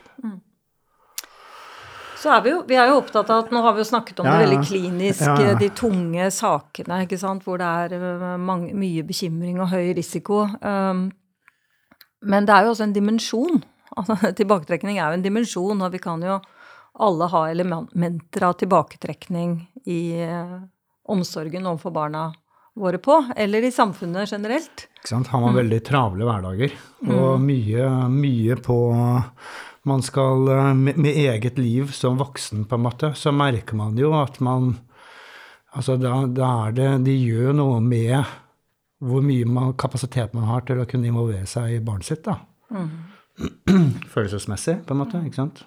Så 2.21 2.29
er 2.29 2.43
vi 2.45 2.51
jo, 2.53 2.59
vi 2.69 2.77
er 2.77 2.91
jo 2.91 2.99
opptatt 2.99 3.31
av 3.33 3.47
at 3.47 3.53
nå 3.53 3.63
har 3.65 3.73
vi 3.73 3.81
jo 3.81 3.87
snakket 3.89 4.19
om 4.21 4.27
Ja, 4.29 4.35
det 4.37 4.45
veldig 4.45 4.59
kliniske, 4.67 5.25
Ja, 5.25 5.53
ja. 5.53 5.57
de 5.57 5.69
tunge 5.73 6.27
sakene, 6.33 7.01
ikke 7.07 7.17
sant, 7.17 7.45
hvor 7.47 7.57
det 7.57 7.65
er 7.65 7.95
øh, 7.97 8.25
mange, 8.37 8.75
mye 8.77 9.01
bekymring 9.07 9.57
og 9.61 9.71
høy 9.73 9.95
risiko. 9.97 10.43
Um, 10.61 11.07
men 12.21 12.45
det 12.45 12.53
er 12.53 12.67
jo 12.67 12.75
også 12.75 12.89
en 12.89 12.97
dimensjon. 12.97 13.63
Altså, 13.91 14.15
tilbaketrekning 14.31 15.01
er 15.01 15.09
jo 15.09 15.17
en 15.17 15.23
dimensjon, 15.25 15.81
og 15.83 15.89
vi 15.91 15.99
kan 15.99 16.21
jo 16.23 16.37
alle 17.03 17.27
ha 17.27 17.41
elementer 17.51 18.45
av 18.47 18.53
tilbaketrekning 18.61 19.57
i 19.83 19.97
uh, 20.23 20.61
omsorgen 21.11 21.67
overfor 21.67 21.91
barna 21.91 22.21
våre 22.79 23.01
på, 23.03 23.17
eller 23.35 23.67
i 23.67 23.73
samfunnet 23.75 24.31
generelt. 24.31 24.85
Ikke 25.01 25.11
sant? 25.11 25.27
Har 25.27 25.43
man 25.43 25.57
veldig 25.57 25.81
travle 25.83 26.23
hverdager 26.23 26.71
og 27.11 27.43
mye, 27.43 27.89
mye 28.13 28.55
på 28.63 28.77
Man 29.87 30.03
skal 30.05 30.47
eh, 30.53 30.73
med, 30.77 30.97
med 31.01 31.17
eget 31.17 31.57
liv 31.57 31.91
som 31.95 32.19
voksen, 32.21 32.65
på 32.69 32.77
en 32.77 32.85
måte, 32.85 33.13
så 33.17 33.33
merker 33.33 33.79
man 33.79 33.97
jo 33.99 34.13
at 34.19 34.39
man 34.43 34.75
Altså, 35.71 35.95
da, 35.95 36.25
da 36.27 36.47
er 36.65 36.73
det 36.75 36.87
De 37.05 37.13
gjør 37.15 37.53
noe 37.55 37.77
med 37.79 38.17
hvor 39.01 39.23
mye 39.23 39.45
man, 39.47 39.69
kapasitet 39.79 40.35
man 40.35 40.49
har 40.49 40.65
til 40.67 40.81
å 40.81 40.85
kunne 40.85 41.07
involvere 41.09 41.47
seg 41.49 41.77
i 41.77 41.79
barnet 41.81 42.05
sitt, 42.05 42.27
da. 42.27 42.35
Følelsesmessig, 44.13 44.75
på 44.85 44.93
en 44.93 44.99
måte, 44.99 45.21
ikke 45.25 45.39
sant? 45.39 45.63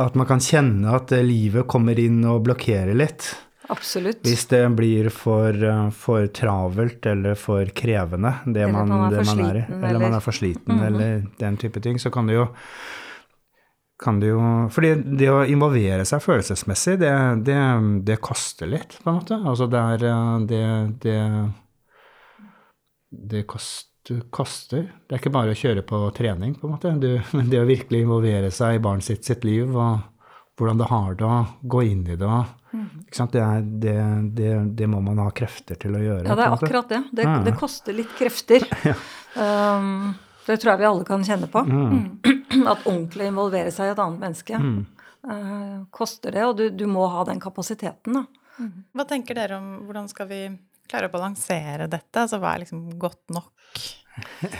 At 0.00 0.18
man 0.20 0.28
kan 0.28 0.42
kjenne 0.44 0.92
at 0.98 1.14
eh, 1.16 1.24
livet 1.24 1.64
kommer 1.70 1.96
inn 2.02 2.18
og 2.28 2.42
blokkerer 2.44 2.92
litt. 2.98 3.30
Absolutt. 3.70 4.24
Hvis 4.26 4.46
det 4.50 4.62
blir 4.76 5.10
for, 5.14 5.54
eh, 5.54 5.90
for 5.94 6.26
travelt 6.34 7.06
eller 7.06 7.36
for 7.38 7.64
krevende, 7.76 8.32
det 8.44 8.64
Eller 8.64 8.72
man, 8.72 8.88
man 8.88 9.04
er 9.06 9.16
det 9.16 9.26
man 9.26 9.36
sliten, 9.36 9.50
er 9.50 9.60
i, 9.60 9.64
Eller, 9.68 9.88
eller 9.88 10.00
man 10.02 10.16
er 10.16 10.24
for 10.24 10.36
sliten, 10.36 10.80
eller 10.86 11.22
den 11.38 11.60
type 11.60 11.82
ting, 11.84 11.98
så 12.02 12.10
kan 12.10 12.26
det 12.26 12.34
jo 12.40 12.48
kan 14.00 14.20
det 14.20 14.30
jo 14.32 14.40
Fordi 14.72 14.94
det 15.20 15.28
å 15.30 15.44
involvere 15.44 16.06
seg 16.08 16.22
følelsesmessig, 16.24 16.98
det, 17.02 17.12
det, 17.46 17.58
det 18.08 18.20
koster 18.24 18.70
litt, 18.70 18.96
på 19.02 19.12
en 19.12 19.20
måte. 19.20 19.38
Altså 19.38 19.68
det 19.70 19.84
er 19.94 20.06
eh, 20.08 20.36
Det, 20.50 20.64
det, 21.04 21.18
det 23.30 23.46
koster, 23.46 24.24
koster. 24.30 24.88
Det 25.06 25.14
er 25.14 25.22
ikke 25.22 25.34
bare 25.34 25.54
å 25.54 25.58
kjøre 25.58 25.84
på 25.86 26.02
trening, 26.16 26.56
på 26.58 26.66
en 26.66 26.74
måte. 26.74 26.94
Du, 26.98 27.12
men 27.36 27.50
det 27.52 27.60
å 27.62 27.68
virkelig 27.68 28.02
involvere 28.06 28.50
seg 28.54 28.78
i 28.78 28.82
barnet 28.82 29.06
sitt 29.06 29.28
sitt 29.28 29.44
liv, 29.46 29.70
og 29.76 30.00
hvordan 30.58 30.80
det 30.80 30.90
har 30.90 31.14
det, 31.14 31.28
og 31.28 31.68
gå 31.70 31.84
inn 31.92 32.06
i 32.08 32.16
det 32.18 32.26
og? 32.26 32.56
Det, 32.70 33.40
er, 33.42 33.64
det, 33.82 33.94
det, 34.38 34.50
det 34.78 34.86
må 34.90 35.00
man 35.02 35.18
ha 35.18 35.28
krefter 35.34 35.78
til 35.80 35.96
å 35.98 36.02
gjøre. 36.02 36.24
Ja, 36.28 36.36
det 36.38 36.46
er 36.46 36.54
akkurat 36.54 36.88
det. 36.92 37.02
Det, 37.12 37.26
Ja, 37.26 37.54
koster 37.58 37.96
litt 37.96 38.12
krefter. 38.18 38.66
Um, 39.30 40.16
det 40.42 40.56
tror 40.58 40.72
jeg 40.72 40.80
vi 40.80 40.86
alle 40.88 41.04
kan 41.06 41.22
kjenne 41.22 41.46
på. 41.46 41.60
At 42.72 42.80
ordentlig 42.82 43.28
involvere 43.30 43.70
seg 43.70 43.86
i 43.86 43.92
et 43.92 44.00
annet 44.02 44.18
menneske 44.24 44.56
eh, 44.58 45.76
koster 45.94 46.34
det, 46.34 46.42
og 46.48 46.56
du, 46.58 46.64
du 46.74 46.82
må 46.90 47.04
ha 47.12 47.22
den 47.28 47.38
kapasiteten, 47.42 48.18
da. 48.18 48.24
Hva 48.90 49.06
tenker 49.08 49.38
dere 49.38 49.60
om 49.60 49.68
hvordan 49.86 50.10
skal 50.10 50.26
vi 50.32 50.40
klare 50.90 51.06
å 51.06 51.14
balansere 51.14 51.86
dette? 51.86 52.24
Altså 52.24 52.40
hva 52.42 52.56
er 52.56 52.64
liksom 52.66 52.88
godt 52.98 53.22
nok? 53.36 53.52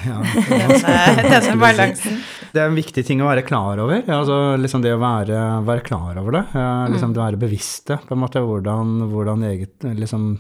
Ja. 0.06 0.20
Denne, 0.48 1.24
denne 1.26 1.56
balansen. 1.58 2.20
Det 2.50 2.60
er 2.60 2.68
en 2.70 2.78
viktig 2.78 3.04
ting 3.06 3.22
å 3.22 3.28
være 3.28 3.44
klar 3.46 3.78
over. 3.82 4.02
Altså, 4.10 4.36
liksom 4.58 4.82
det 4.82 4.94
å 4.96 5.00
være, 5.02 5.40
være 5.68 5.84
klar 5.86 6.18
over 6.20 6.38
det. 6.38 6.44
eh, 6.58 6.84
Liksom 6.94 7.14
det 7.14 7.22
å 7.22 7.26
være 7.28 7.40
bevisste 7.40 8.00
på 8.06 8.16
en 8.16 8.22
måte 8.24 8.42
hvordan, 8.42 8.96
hvordan 9.12 9.46
eget 9.50 9.86
liksom, 9.98 10.32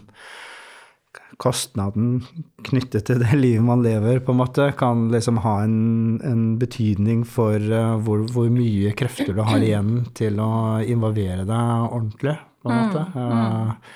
Kostnaden 1.40 2.20
knyttet 2.68 3.06
til 3.08 3.22
det 3.22 3.32
livet 3.44 3.64
man 3.64 3.80
lever, 3.84 4.20
på 4.20 4.34
en 4.34 4.40
måte, 4.42 4.66
kan 4.78 5.06
liksom 5.12 5.40
ha 5.46 5.54
en, 5.64 6.20
en 6.26 6.42
betydning 6.60 7.22
for 7.24 7.56
uh, 7.56 7.96
hvor, 8.04 8.26
hvor 8.34 8.50
mye 8.52 8.92
krefter 8.98 9.32
du 9.38 9.40
har 9.46 9.62
igjen 9.64 10.02
til 10.18 10.36
å 10.42 10.50
involvere 10.84 11.46
deg 11.48 11.86
ordentlig, 11.88 12.36
på 12.60 12.68
en 12.68 12.82
måte. 12.82 13.06
Eh, 13.16 13.94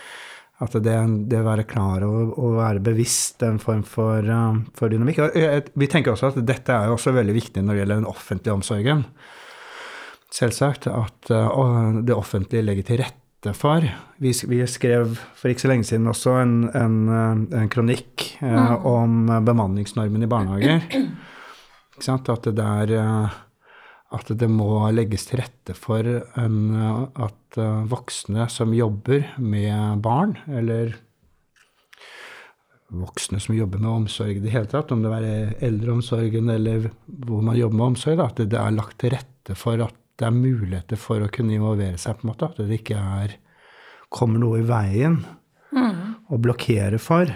At 0.62 0.77
det, 0.85 0.99
det 1.31 1.40
å 1.40 1.47
være 1.49 1.67
klar 1.67 2.05
over 2.07 2.29
og 2.38 2.59
være 2.61 2.83
bevisst 2.87 3.43
en 3.43 3.59
form 3.62 3.83
for, 3.88 4.23
eh, 4.23 4.61
for 4.79 4.93
dynamikk. 4.93 5.25
Og 5.25 5.73
Vi 5.75 5.88
tenker 5.90 6.14
også 6.14 6.31
at 6.31 6.38
dette 6.47 6.77
er 6.77 6.93
også 6.93 7.14
veldig 7.17 7.35
viktig 7.35 7.64
når 7.64 7.75
det 7.75 7.83
gjelder 7.83 8.03
den 8.03 8.12
offentlige 8.12 8.55
omsorgen. 8.55 9.03
Selvsagt 10.35 10.88
at 10.90 11.31
eh, 11.31 12.01
det 12.07 12.14
offentlige 12.14 12.67
legger 12.67 12.87
til 12.88 13.03
rette 13.03 13.21
for 13.53 13.85
Vi, 14.23 14.31
vi 14.49 14.62
skrev 14.71 15.19
for 15.37 15.53
ikke 15.53 15.67
så 15.67 15.69
lenge 15.69 15.85
siden 15.85 16.09
også 16.09 16.38
en, 16.40 16.55
en, 16.71 16.97
eh, 17.12 17.61
en 17.61 17.71
kronikk 17.73 18.31
mm. 18.40 18.87
om 18.88 19.27
bemanningsnormen 19.45 20.25
i 20.25 20.31
barnehager. 20.31 20.87
Ikke 21.95 22.07
sant? 22.07 22.31
At 22.31 22.47
det 22.47 22.57
der 22.59 22.95
eh, 22.99 23.37
at 24.14 24.31
det 24.38 24.48
må 24.50 24.68
legges 24.94 25.27
til 25.29 25.42
rette 25.42 25.74
for 25.77 26.07
en, 26.40 26.59
at 27.14 27.59
eh, 27.61 27.83
voksne 27.90 28.46
som 28.53 28.74
jobber 28.77 29.35
med 29.42 30.05
barn, 30.05 30.37
eller 30.48 30.94
voksne 32.94 33.40
som 33.42 33.57
jobber 33.57 33.83
med 33.83 33.90
omsorg 33.90 34.38
i 34.38 34.42
det 34.44 34.53
hele 34.55 34.70
tatt, 34.70 34.92
om 34.94 35.03
det 35.03 35.12
er 35.16 35.55
eldreomsorgen 35.66 36.50
eller 36.53 36.90
hvor 37.27 37.42
man 37.42 37.59
jobber 37.59 37.81
med 37.81 37.87
omsorg, 37.92 38.18
da, 38.20 38.29
at 38.31 38.42
det 38.53 38.61
er 38.61 38.77
lagt 38.77 38.98
til 39.03 39.14
rette 39.16 39.59
for 39.59 39.83
at 39.83 39.96
det 40.14 40.29
er 40.29 40.37
muligheter 40.37 41.00
for 41.00 41.24
å 41.24 41.31
kunne 41.33 41.57
involvere 41.57 41.98
seg, 41.98 42.20
på 42.20 42.27
en 42.27 42.31
måte. 42.31 42.46
At 42.46 42.61
det 42.62 42.79
ikke 42.79 43.00
er, 43.18 43.35
kommer 44.14 44.38
noe 44.38 44.61
i 44.61 44.68
veien 44.68 45.18
og 46.31 46.38
blokkerer 46.44 47.00
for 47.03 47.31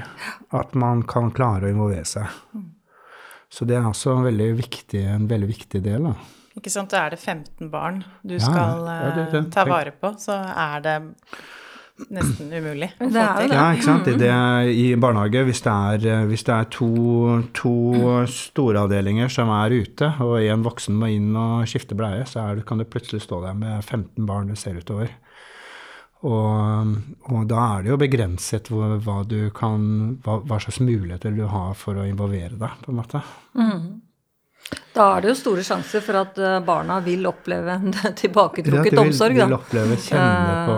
at 0.54 0.74
man 0.78 1.02
kan 1.10 1.32
klare 1.34 1.66
å 1.66 1.72
involvere 1.72 2.06
seg. 2.06 2.28
Så 3.50 3.66
det 3.66 3.78
er 3.78 3.88
også 3.88 4.14
en 4.14 4.26
veldig 4.28 4.48
viktig, 4.58 5.02
en 5.08 5.26
veldig 5.30 5.48
viktig 5.50 5.80
del. 5.84 6.06
Da. 6.10 6.14
Ikke 6.58 6.70
sant, 6.74 6.90
da 6.90 7.04
er 7.06 7.10
det 7.14 7.20
15 7.22 7.70
barn 7.70 8.00
du 8.26 8.34
Ja, 8.34 8.40
skal 8.42 8.82
ja, 8.88 9.10
det- 9.14 9.30
det- 9.32 9.44
eh, 9.46 9.50
ta 9.54 9.64
vare 9.64 9.92
på, 9.94 10.10
så 10.18 10.34
er 10.56 10.80
det 10.82 10.96
nesten 12.10 12.50
umulig 12.54 12.92
å 13.00 13.08
Det 13.10 13.12
få 13.12 13.22
er 13.22 13.38
til. 13.40 13.48
det. 13.48 13.56
Ja, 13.58 13.72
ikke 13.74 13.82
sant. 13.84 14.06
I, 14.08 14.16
det, 14.18 14.30
I 14.78 14.94
barnehage, 14.96 15.44
hvis 15.46 15.62
det 15.62 15.72
er, 15.72 16.08
eh, 16.22 16.26
hvis 16.30 16.44
det 16.46 16.54
er 16.54 16.64
to, 16.70 17.42
to 17.54 17.72
storavdelinger 18.26 19.28
som 19.30 19.48
er 19.50 19.70
ute, 19.82 20.10
og 20.20 20.38
en 20.42 20.62
voksen 20.62 20.94
må 20.98 21.08
inn 21.14 21.34
og 21.36 21.66
skifte 21.66 21.96
bleie, 21.98 22.22
så 22.26 22.42
er, 22.50 22.54
det- 22.56 22.66
kan 22.66 22.78
du 22.78 22.84
plutselig 22.84 23.22
stå 23.22 23.40
der 23.46 23.54
med 23.54 23.82
15 23.84 24.26
barn 24.26 24.48
du 24.48 24.54
ser 24.54 24.74
utover. 24.78 25.08
Og, 26.24 26.96
og 27.30 27.46
da 27.46 27.78
er 27.78 27.82
det 27.82 27.90
jo 27.92 27.96
begrenset 27.96 28.68
hva, 28.74 28.98
hva, 29.00 29.20
du 29.28 29.50
kan, 29.54 30.18
hva, 30.24 30.40
hva 30.44 30.58
slags 30.58 30.80
muligheter 30.80 31.30
du 31.36 31.46
har 31.46 31.74
for 31.78 31.94
å 31.94 32.06
involvere 32.08 32.58
deg, 32.58 32.70
på 32.82 32.88
en 32.90 32.96
måte. 32.98 33.22
Da 34.92 35.04
er 35.16 35.24
det 35.24 35.30
jo 35.30 35.36
store 35.38 35.62
sjanser 35.64 36.02
for 36.04 36.18
at 36.20 36.38
eh, 36.42 36.58
barna 36.66 36.98
vil 37.04 37.24
oppleve 37.30 37.76
en 37.78 37.92
Ja, 38.04 38.12
tilbaketrukket 38.18 38.96
De 38.96 39.00
omsorg, 39.00 39.36
vil 39.38 39.44
da. 39.46 39.58
oppleve, 39.60 39.96
kjenne 40.02 40.54
på 40.68 40.76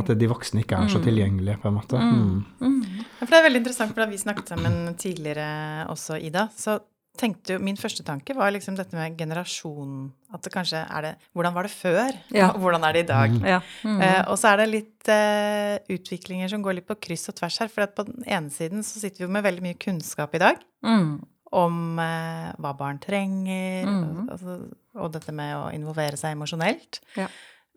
at 0.00 0.12
de 0.18 0.30
voksne 0.30 0.64
ikke 0.64 0.78
er 0.80 0.92
så 0.92 1.00
tilgjengelige, 1.04 1.58
på 1.62 1.70
en 1.70 1.76
måte. 1.76 2.00
Mm. 2.00 2.78
Ja, 3.18 3.24
for 3.24 3.32
det 3.34 3.40
er 3.40 3.48
veldig 3.48 3.62
interessant, 3.62 3.94
for 3.94 4.04
da 4.04 4.10
vi 4.10 4.20
snakket 4.20 4.54
sammen 4.54 4.94
tidligere 4.98 5.48
også, 5.92 6.18
Ida, 6.22 6.48
så 6.56 6.80
tenkte 7.18 7.56
jo 7.56 7.62
Min 7.62 7.78
første 7.78 8.04
tanke 8.06 8.34
var 8.36 8.52
liksom 8.54 8.76
dette 8.78 8.94
med 8.94 9.16
generasjon 9.18 10.04
At 10.34 10.44
det 10.44 10.52
kanskje 10.54 10.84
er 10.84 11.02
det 11.02 11.12
Hvordan 11.34 11.56
var 11.56 11.66
det 11.66 11.72
før? 11.74 12.12
Ja. 12.30 12.52
Og 12.52 12.60
hvordan 12.62 12.84
er 12.86 12.94
det 12.94 13.02
i 13.06 13.08
dag? 13.08 13.34
Ja. 13.42 13.58
Mm. 13.82 13.98
Uh, 13.98 14.20
og 14.30 14.36
så 14.38 14.52
er 14.52 14.62
det 14.62 14.68
litt 14.70 15.10
uh, 15.10 15.96
utviklinger 15.96 16.52
som 16.52 16.62
går 16.62 16.78
litt 16.78 16.86
på 16.86 16.98
kryss 17.08 17.26
og 17.32 17.38
tvers 17.40 17.58
her. 17.62 17.72
For 17.72 17.86
at 17.88 17.96
på 17.98 18.06
den 18.06 18.22
ene 18.22 18.54
siden 18.54 18.86
så 18.86 19.02
sitter 19.02 19.24
vi 19.24 19.26
jo 19.26 19.32
med 19.34 19.46
veldig 19.48 19.66
mye 19.66 19.80
kunnskap 19.82 20.38
i 20.38 20.44
dag 20.46 20.62
Mm. 20.78 21.18
Om 21.56 21.98
eh, 22.02 22.48
hva 22.60 22.72
barn 22.76 22.98
trenger, 23.00 23.86
mm. 23.88 24.02
og, 24.02 24.32
altså, 24.34 24.56
og 24.98 25.12
dette 25.14 25.32
med 25.32 25.54
å 25.56 25.68
involvere 25.72 26.18
seg 26.20 26.34
emosjonelt. 26.36 27.00
Ja. 27.16 27.28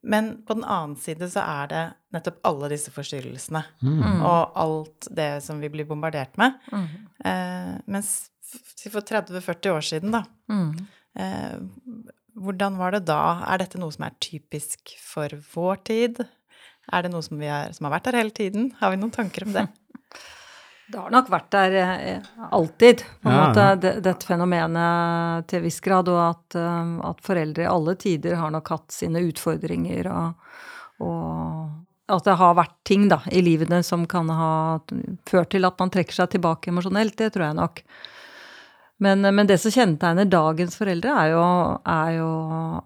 Men 0.03 0.31
på 0.47 0.55
den 0.57 0.65
annen 0.65 0.95
side 0.97 1.27
så 1.29 1.43
er 1.45 1.67
det 1.69 1.83
nettopp 2.15 2.39
alle 2.49 2.71
disse 2.71 2.89
forstyrrelsene 2.91 3.61
Mm. 3.85 4.23
og 4.25 4.55
alt 4.57 5.07
det 5.13 5.43
som 5.45 5.59
vi 5.61 5.69
blir 5.69 5.85
bombardert 5.85 6.35
med. 6.41 6.57
Mm. 6.73 6.87
Eh, 7.23 7.75
mens 7.85 8.29
for 8.89 9.01
30-40 9.05 9.71
år 9.71 9.85
siden, 9.85 10.11
da, 10.11 10.23
Mm. 10.49 10.87
eh, 11.15 11.59
hvordan 12.35 12.77
var 12.77 12.91
det 12.91 13.05
da? 13.05 13.43
Er 13.53 13.57
dette 13.59 13.77
noe 13.79 13.91
som 13.93 14.05
er 14.07 14.17
typisk 14.19 14.97
for 14.99 15.29
vår 15.53 15.83
tid? 15.85 16.25
Er 16.91 17.03
det 17.03 17.11
noe 17.13 17.21
som, 17.21 17.37
vi 17.37 17.45
har, 17.47 17.71
som 17.71 17.85
har 17.85 17.99
vært 17.99 18.09
der 18.09 18.17
hele 18.23 18.31
tiden? 18.35 18.71
Har 18.81 18.89
vi 18.91 18.97
noen 18.97 19.11
tanker 19.13 19.45
om 19.45 19.53
det? 19.53 19.67
Det 20.91 20.99
har 20.99 21.11
nok 21.13 21.29
vært 21.31 21.51
der 21.55 21.75
eh, 21.79 22.31
alltid, 22.51 23.03
på 23.21 23.29
en 23.29 23.35
Ja, 23.35 23.43
måte, 23.47 23.67
det, 23.79 23.93
dette 24.03 24.27
fenomenet 24.27 25.47
til 25.51 25.63
viss 25.63 25.79
grad, 25.83 26.09
og 26.11 26.19
at, 26.25 26.57
eh, 26.59 26.95
at 27.07 27.21
foreldre 27.23 27.63
i 27.63 27.69
alle 27.69 27.95
tider 27.99 28.35
har 28.39 28.51
nok 28.51 28.73
hatt 28.73 28.91
sine 28.91 29.21
utfordringer, 29.29 30.09
og, 30.11 30.57
og 31.07 32.11
at 32.11 32.27
det 32.27 32.35
har 32.41 32.57
vært 32.59 32.75
ting 32.87 33.05
da, 33.11 33.21
i 33.31 33.43
livene 33.45 33.79
som 33.87 34.03
kan 34.09 34.27
ha 34.35 34.53
ført 35.29 35.53
til 35.53 35.67
at 35.67 35.79
man 35.79 35.93
trekker 35.93 36.17
seg 36.17 36.33
tilbake 36.33 36.73
emosjonelt, 36.73 37.15
det 37.21 37.31
tror 37.35 37.47
jeg 37.47 37.59
nok. 37.61 37.83
Men, 39.01 39.23
men 39.33 39.47
det 39.49 39.57
som 39.63 39.73
kjennetegner 39.73 40.27
dagens 40.29 40.75
foreldre, 40.77 41.13
er 41.23 41.31
jo, 41.31 41.45
er 41.89 42.11
jo 42.19 42.27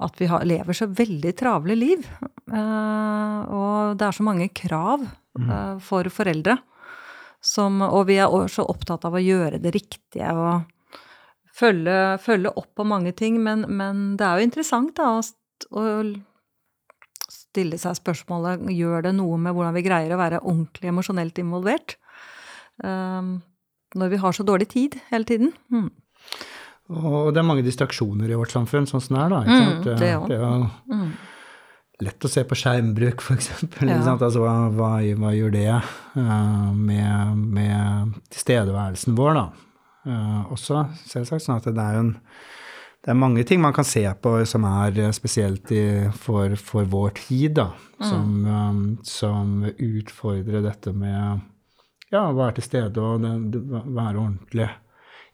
at 0.06 0.22
vi 0.22 0.30
har, 0.32 0.46
lever 0.48 0.78
så 0.78 0.88
veldig 0.88 1.34
travle 1.36 1.76
liv. 1.76 2.06
Uh, 2.48 3.42
og 3.50 3.98
det 4.00 4.08
er 4.08 4.16
så 4.16 4.24
mange 4.24 4.48
krav 4.56 5.04
uh, 5.04 5.76
for 5.84 6.08
foreldre. 6.14 6.56
Som, 7.46 7.82
og 7.86 8.08
vi 8.10 8.18
er 8.18 8.32
også 8.32 8.66
opptatt 8.66 9.06
av 9.06 9.16
å 9.16 9.22
gjøre 9.22 9.60
det 9.62 9.76
riktige 9.76 10.32
og 10.34 10.64
følge, 11.56 12.18
følge 12.24 12.54
opp 12.58 12.72
på 12.78 12.86
mange 12.88 13.14
ting. 13.18 13.38
Men, 13.44 13.68
men 13.70 14.16
det 14.20 14.26
er 14.26 14.40
jo 14.40 14.48
interessant 14.50 14.96
da, 14.98 15.12
å 15.20 15.26
å 15.72 15.84
stille 17.32 17.78
seg 17.80 17.96
spørsmålet 17.96 18.66
gjør 18.76 19.06
det 19.08 19.14
noe 19.16 19.38
med 19.40 19.56
hvordan 19.56 19.76
vi 19.78 19.86
greier 19.86 20.12
å 20.12 20.20
være 20.20 20.42
ordentlig 20.44 20.92
emosjonelt 20.92 21.38
involvert. 21.40 21.96
Um, 22.84 23.38
når 23.96 24.12
vi 24.12 24.20
har 24.20 24.36
så 24.36 24.44
dårlig 24.44 24.68
tid 24.74 24.98
hele 25.12 25.28
tiden. 25.28 25.54
Mm. 25.72 25.88
Og 26.92 27.32
det 27.34 27.40
er 27.42 27.48
mange 27.48 27.64
distraksjoner 27.66 28.30
i 28.30 28.38
vårt 28.38 28.52
samfunn, 28.54 28.86
sånn 28.90 29.02
som 29.02 29.16
det 29.16 29.22
er, 29.24 29.32
da. 29.32 29.40
Ikke 29.46 29.62
sant? 29.62 29.78
Mm, 29.78 29.86
det 29.86 29.96
det, 29.96 30.12
Det 30.34 30.36
er 30.36 30.44
jo 30.44 30.98
Mm. 30.98 31.08
Lett 32.04 32.26
å 32.28 32.32
se 32.32 32.44
på 32.48 32.58
skjermbruk, 32.60 33.24
f.eks. 33.24 33.52
Ja. 33.80 34.00
Altså, 34.16 34.42
hva, 34.44 34.56
hva, 34.76 34.90
hva 35.22 35.32
gjør 35.36 35.54
det 35.56 35.70
uh, 35.72 36.74
med, 36.76 37.46
med 37.56 38.18
tilstedeværelsen 38.34 39.16
vår, 39.16 39.38
da? 39.38 39.46
Uh, 40.06 40.42
også 40.54 40.84
selvsagt 41.08 41.46
sånn 41.46 41.62
at 41.62 41.72
det 41.72 41.82
er 41.82 42.02
en 42.04 42.12
det 43.06 43.14
er 43.14 43.20
mange 43.22 43.44
ting 43.46 43.60
man 43.62 43.74
kan 43.74 43.86
se 43.86 44.02
på 44.18 44.32
som 44.50 44.64
er 44.66 44.96
eh, 44.98 45.12
spesielt 45.14 45.70
i, 45.70 46.10
for, 46.18 46.56
for 46.58 46.88
vår 46.90 47.12
tid, 47.20 47.52
da. 47.60 47.68
Som, 48.02 48.32
eh, 48.50 48.80
som 49.06 49.52
utfordrer 49.70 50.66
dette 50.66 50.90
med 50.90 51.44
ja, 52.10 52.24
å 52.24 52.34
være 52.34 52.58
til 52.58 52.66
stede 52.66 53.04
og 53.04 53.22
det, 53.22 53.62
være 53.62 54.24
ordentlig. 54.24 54.72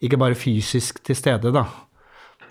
Ikke 0.03 0.19
bare 0.19 0.35
fysisk 0.35 0.99
til 1.07 1.15
stede, 1.15 1.53
da, 1.55 1.63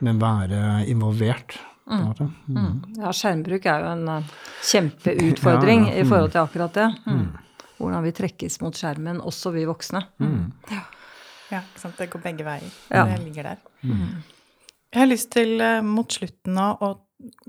men 0.00 0.22
være 0.22 0.86
involvert. 0.88 1.58
Mm. 1.90 2.32
Mm. 2.54 2.74
Ja, 3.02 3.10
skjermbruk 3.16 3.66
er 3.66 3.84
jo 3.84 3.92
en 3.96 4.08
eh, 4.14 4.32
kjempeutfordring 4.70 5.86
Ja, 5.88 5.94
ja. 5.96 6.02
i 6.04 6.08
forhold 6.08 6.32
til 6.34 6.42
akkurat 6.44 6.76
det. 6.78 6.88
Mm. 7.06 7.26
Hvordan 7.80 8.04
vi 8.06 8.12
trekkes 8.14 8.60
mot 8.62 8.76
skjermen, 8.76 9.20
også 9.24 9.52
vi 9.54 9.64
voksne. 9.68 10.02
Ja, 11.50 11.62
ikke 11.64 11.80
sant. 11.82 11.96
Det 11.98 12.10
går 12.12 12.22
begge 12.22 12.44
veier. 12.46 12.74
Ja. 12.92 13.06
Det 13.10 13.22
ligger 13.24 13.50
der. 13.50 13.62
Jeg 13.82 15.00
har 15.00 15.08
lyst 15.10 15.30
til 15.34 15.60
eh, 15.62 15.80
mot 15.86 16.10
slutten 16.12 16.54
nå 16.58 16.66
å 16.82 16.92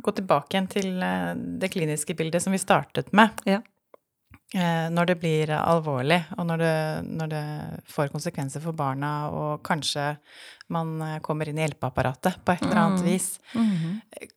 gå 0.04 0.12
tilbake 0.18 0.56
igjen 0.56 0.70
til 0.72 1.04
eh, 1.06 1.34
det 1.62 1.70
kliniske 1.74 2.16
bildet 2.18 2.44
som 2.44 2.54
vi 2.56 2.60
startet 2.62 3.12
med. 3.18 3.30
Ja. 3.50 3.62
Eh, 4.54 4.90
Når 4.92 5.06
det 5.08 5.16
blir 5.22 5.52
alvorlig, 5.56 6.18
og 6.38 6.46
når 6.50 6.58
det, 6.60 6.72
når 7.08 7.28
det 7.32 7.44
får 7.88 8.10
konsekvenser 8.12 8.60
for 8.60 8.76
barna, 8.76 9.30
og 9.32 9.62
kanskje 9.64 10.18
man 10.76 10.98
eh, 11.02 11.20
kommer 11.24 11.48
inn 11.48 11.58
i 11.62 11.64
hjelpeapparatet 11.64 12.42
på 12.44 12.52
et 12.58 12.66
eller 12.66 12.82
annet 12.82 13.00
Mm. 13.00 13.08
vis. 13.08 13.30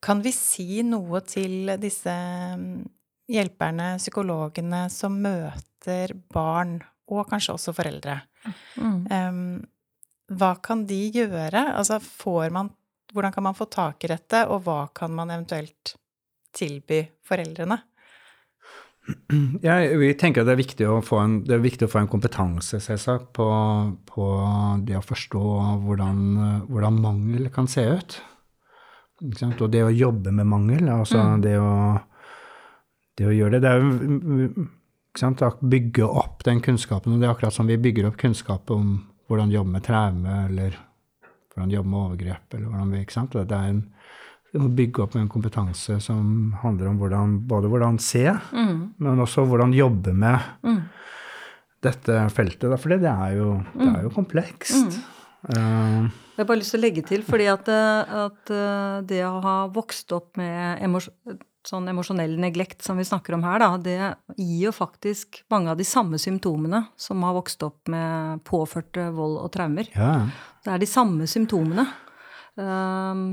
Kan 0.01 0.23
vi 0.23 0.31
si 0.31 0.83
noe 0.87 1.21
til 1.27 1.75
disse 1.83 2.15
mm, 2.15 2.85
hjelperne, 3.29 3.97
psykologene, 3.99 4.85
som 4.91 5.19
møter 5.21 6.15
barn, 6.33 6.77
og 7.11 7.27
kanskje 7.29 7.55
også 7.59 7.75
foreldre? 7.75 8.21
Mm. 8.79 9.01
Um, 9.11 9.67
hva 10.39 10.55
kan 10.63 10.87
de 10.87 11.11
gjøre? 11.11 11.75
Altså, 11.75 11.99
får 12.01 12.51
man 12.53 12.71
Hvordan 13.15 13.33
kan 13.33 13.45
man 13.45 13.55
få 13.55 13.67
tak 13.71 14.03
i 14.05 14.09
dette, 14.11 14.41
og 14.51 14.65
hva 14.65 14.89
kan 14.93 15.13
man 15.15 15.31
eventuelt 15.31 15.93
tilby 16.57 17.05
foreldrene? 17.23 17.77
Ja, 19.61 19.77
vi 20.01 20.15
tenker 20.17 20.43
at 20.43 20.49
det 20.49 20.55
er 20.55 20.63
viktig 20.63 20.87
å 20.89 21.01
få 21.05 21.19
en, 21.21 21.35
det 21.45 21.59
er 21.59 21.85
å 21.85 21.91
få 21.93 22.01
en 22.01 22.09
kompetanse 22.09 22.81
selvsagt, 22.81 23.33
på, 23.37 23.49
på 24.09 24.29
det 24.87 24.97
å 24.97 25.05
forstå 25.05 25.43
hvordan, 25.85 26.23
hvordan 26.71 27.03
mangel 27.05 27.51
kan 27.53 27.69
se 27.69 27.85
ut. 27.85 28.17
Og 29.25 29.69
det 29.73 29.85
å 29.85 29.93
jobbe 29.93 30.33
med 30.35 30.49
mangel, 30.49 30.89
altså 30.93 31.21
det, 31.43 31.59
å, 31.61 31.99
det 33.19 33.29
å 33.29 33.35
gjøre 33.37 33.59
det, 33.59 33.63
det 33.65 33.75
er 33.75 33.85
jo 33.85 34.67
bygge 35.61 36.07
opp 36.09 36.43
den 36.45 36.61
kunnskapen. 36.65 37.15
og 37.15 37.21
Det 37.21 37.29
er 37.29 37.35
akkurat 37.37 37.55
som 37.55 37.69
vi 37.71 37.79
bygger 37.79 38.09
opp 38.09 38.19
kunnskap 38.21 38.71
om 38.75 38.97
hvordan 39.29 39.53
jobbe 39.53 39.77
med 39.77 39.85
traume, 39.87 40.39
eller 40.49 40.77
hvordan 41.53 41.71
jobbe 41.71 41.93
med 41.93 42.01
overgrep, 42.01 42.47
eller 42.55 42.73
hvordan 42.73 42.91
vi, 42.93 43.03
ikke 43.05 43.17
sant? 43.21 43.37
Og 43.37 43.47
Det 43.49 43.57
er 43.57 43.75
en, 43.75 43.85
må 44.63 44.69
bygge 44.77 45.03
opp 45.05 45.17
en 45.19 45.29
kompetanse 45.31 45.97
som 46.05 46.55
handler 46.63 46.91
om 46.93 46.99
hvordan, 47.01 47.39
både 47.49 47.71
hvordan 47.73 47.99
se, 48.03 48.27
men 48.55 49.23
også 49.25 49.45
hvordan 49.49 49.75
jobbe 49.75 50.13
med 50.15 50.39
dette 51.85 52.21
feltet. 52.33 52.69
Da, 52.71 52.79
for 52.81 52.95
det 52.95 53.11
er 53.11 53.35
jo, 53.39 53.49
det 53.75 53.89
er 53.91 54.05
jo 54.07 54.13
komplekst. 54.15 55.01
Uh, 55.45 56.07
Jeg 56.35 56.41
har 56.41 56.47
bare 56.49 56.61
lyst 56.63 56.73
til 56.73 56.81
å 56.81 56.85
legge 56.87 57.03
til, 57.05 57.25
fordi 57.27 57.49
at, 57.53 57.69
eh, 57.69 58.15
at 58.25 58.51
eh, 58.51 59.03
det 59.07 59.21
å 59.29 59.35
ha 59.45 59.57
vokst 59.71 60.11
opp 60.17 60.39
med 60.41 60.81
sånn 61.65 61.87
emosjonell 61.93 62.35
neglekt 62.41 62.83
som 62.85 62.99
vi 62.99 63.05
snakker 63.07 63.37
om 63.37 63.45
her, 63.47 63.61
da, 63.63 63.69
det 63.79 63.99
gir 64.41 64.65
jo 64.67 64.73
faktisk 64.75 65.43
mange 65.53 65.71
av 65.71 65.79
de 65.79 65.87
samme 65.87 66.19
symptomene 66.21 66.81
som 66.97 67.23
har 67.25 67.37
vokst 67.37 67.63
opp 67.63 67.93
med 67.93 68.43
påførte 68.49 69.11
vold 69.15 69.39
og 69.45 69.53
traumer. 69.55 69.91
ja. 69.95 70.27
Det 70.65 70.73
er 70.73 70.81
de 70.81 70.87
samme 70.89 71.27
symptomene 71.29 71.83
ehm, 72.57 73.25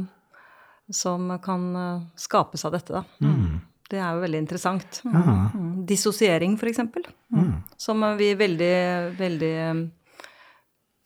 som 0.94 1.40
kan 1.44 1.76
eh, 1.76 2.02
skapes 2.20 2.66
av 2.66 2.76
dette, 2.76 3.02
da. 3.02 3.04
Det 3.92 4.00
er 4.00 4.16
jo 4.16 4.22
veldig 4.24 4.40
interessant. 4.40 5.02
Mm. 5.04 5.82
Dissosiering, 5.88 6.54
for 6.60 6.72
eksempel. 6.72 7.04
Som 7.78 8.06
vi 8.18 8.30
veldig, 8.40 8.76
veldig 9.18 9.56
eh, 9.66 9.82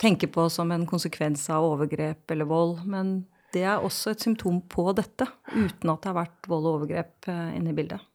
tenker 0.01 0.27
på 0.27 0.49
som 0.53 0.71
en 0.71 0.85
konsekvens 0.85 1.47
av 1.49 1.65
overgrep 1.65 2.31
eller 2.31 2.45
vold. 2.45 2.83
Men 2.85 3.17
det 3.55 3.63
er 3.65 3.81
også 3.81 4.13
et 4.13 4.21
symptom 4.21 4.61
på 4.69 4.91
dette, 4.93 5.27
uten 5.55 5.91
at 5.91 6.03
det 6.03 6.11
har 6.11 6.19
vært 6.19 6.49
vold 6.51 6.67
og 6.67 6.79
overgrep 6.79 7.29
eh, 7.31 7.57
inne 7.57 7.73
i 7.73 7.77
bildet. 7.77 8.05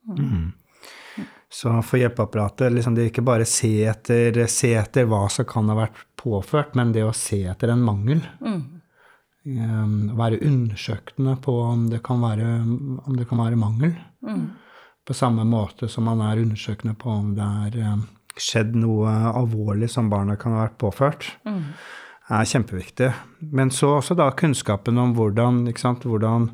Så 1.51 1.73
for 1.83 1.99
hjelpeapparatet, 1.99 2.71
liksom 2.71 2.95
det 2.95 3.03
er 3.03 3.11
ikke 3.11 3.27
bare 3.27 3.47
se 3.49 3.73
etter, 3.91 4.37
se 4.47 4.71
etter 4.79 5.09
hva 5.11 5.25
som 5.33 5.49
kan 5.51 5.67
ha 5.73 5.81
vært 5.81 6.05
påført, 6.21 6.77
men 6.79 6.93
det 6.95 7.03
å 7.03 7.17
se 7.17 7.43
etter 7.51 7.73
en 7.73 7.83
mangel. 7.83 8.23
Um, 8.39 8.80
være 9.45 10.41
undersøkende 10.45 11.37
på 11.41 11.55
om 11.65 11.87
det 11.91 12.03
kan 12.05 12.21
være, 12.21 12.49
om 13.07 13.17
det 13.17 13.29
kan 13.29 13.41
være 13.41 13.57
mangel. 13.57 13.95
På 15.07 15.17
samme 15.17 15.47
måte 15.49 15.89
som 15.89 16.05
man 16.05 16.21
er 16.21 16.43
undersøkende 16.43 16.95
på 16.95 17.11
om 17.11 17.33
det 17.35 17.47
er 17.67 17.95
um, 17.95 18.03
skjedd 18.37 18.77
noe 18.79 19.11
alvorlig 19.33 19.89
som 19.91 20.11
barnet 20.13 20.39
kan 20.41 20.55
ha 20.55 20.67
vært 20.67 20.79
påført. 20.79 21.31
er 22.31 22.47
kjempeviktig. 22.47 23.11
Men 23.51 23.73
så 23.75 23.97
også 23.99 24.15
da 24.19 24.31
kunnskapen 24.37 24.99
om 25.01 25.15
hvordan, 25.17 25.65
sant, 25.79 26.07
hvordan 26.07 26.51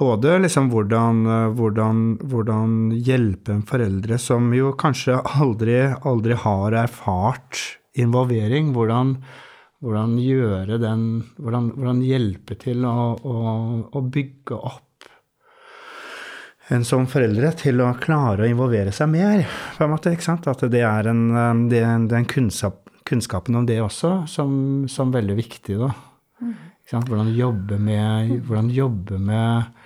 både 0.00 0.38
liksom 0.40 0.70
hvordan, 0.72 1.26
hvordan, 1.58 2.00
hvordan 2.24 2.76
hjelpe 3.04 3.52
en 3.54 3.66
foreldre 3.68 4.18
som 4.18 4.48
jo 4.56 4.72
kanskje 4.80 5.20
aldri, 5.36 5.82
aldri 6.08 6.38
har 6.40 6.76
erfart 6.86 7.60
involvering. 8.00 8.72
Hvordan, 8.74 9.18
hvordan 9.80 10.16
gjøre 10.20 10.78
den 10.80 11.04
Hvordan, 11.40 11.72
hvordan 11.76 12.04
hjelpe 12.04 12.56
til 12.60 12.84
å, 12.84 12.94
å, 13.16 13.34
å 13.90 14.02
bygge 14.04 14.56
opp 14.58 14.86
en 16.70 16.84
som 16.86 17.06
foreldre 17.10 17.50
til 17.58 17.82
å 17.82 17.88
klare 17.98 18.44
å 18.44 18.50
involvere 18.50 18.92
seg 18.94 19.08
mer, 19.10 19.42
på 19.74 19.82
en 19.82 19.90
måte. 19.90 20.12
ikke 20.14 20.28
sant? 20.28 20.46
At 20.46 20.62
det 20.70 20.84
er 20.86 21.08
en, 21.10 21.24
eh, 21.34 21.62
det 21.72 21.80
er 21.82 21.96
en, 21.98 22.28
kunnskap, 22.30 22.84
kunnskapen 23.08 23.58
om 23.58 23.66
det 23.66 23.80
også 23.82 24.12
som, 24.30 24.52
som 24.86 25.10
veldig 25.10 25.34
viktig, 25.40 25.80
da. 25.80 25.90
Sant? 26.90 27.10
Hvordan 27.10 27.32
jobbe 27.34 27.78
med, 27.78 28.36
hvordan 28.46 28.70
jobbe 28.74 29.18
med 29.18 29.80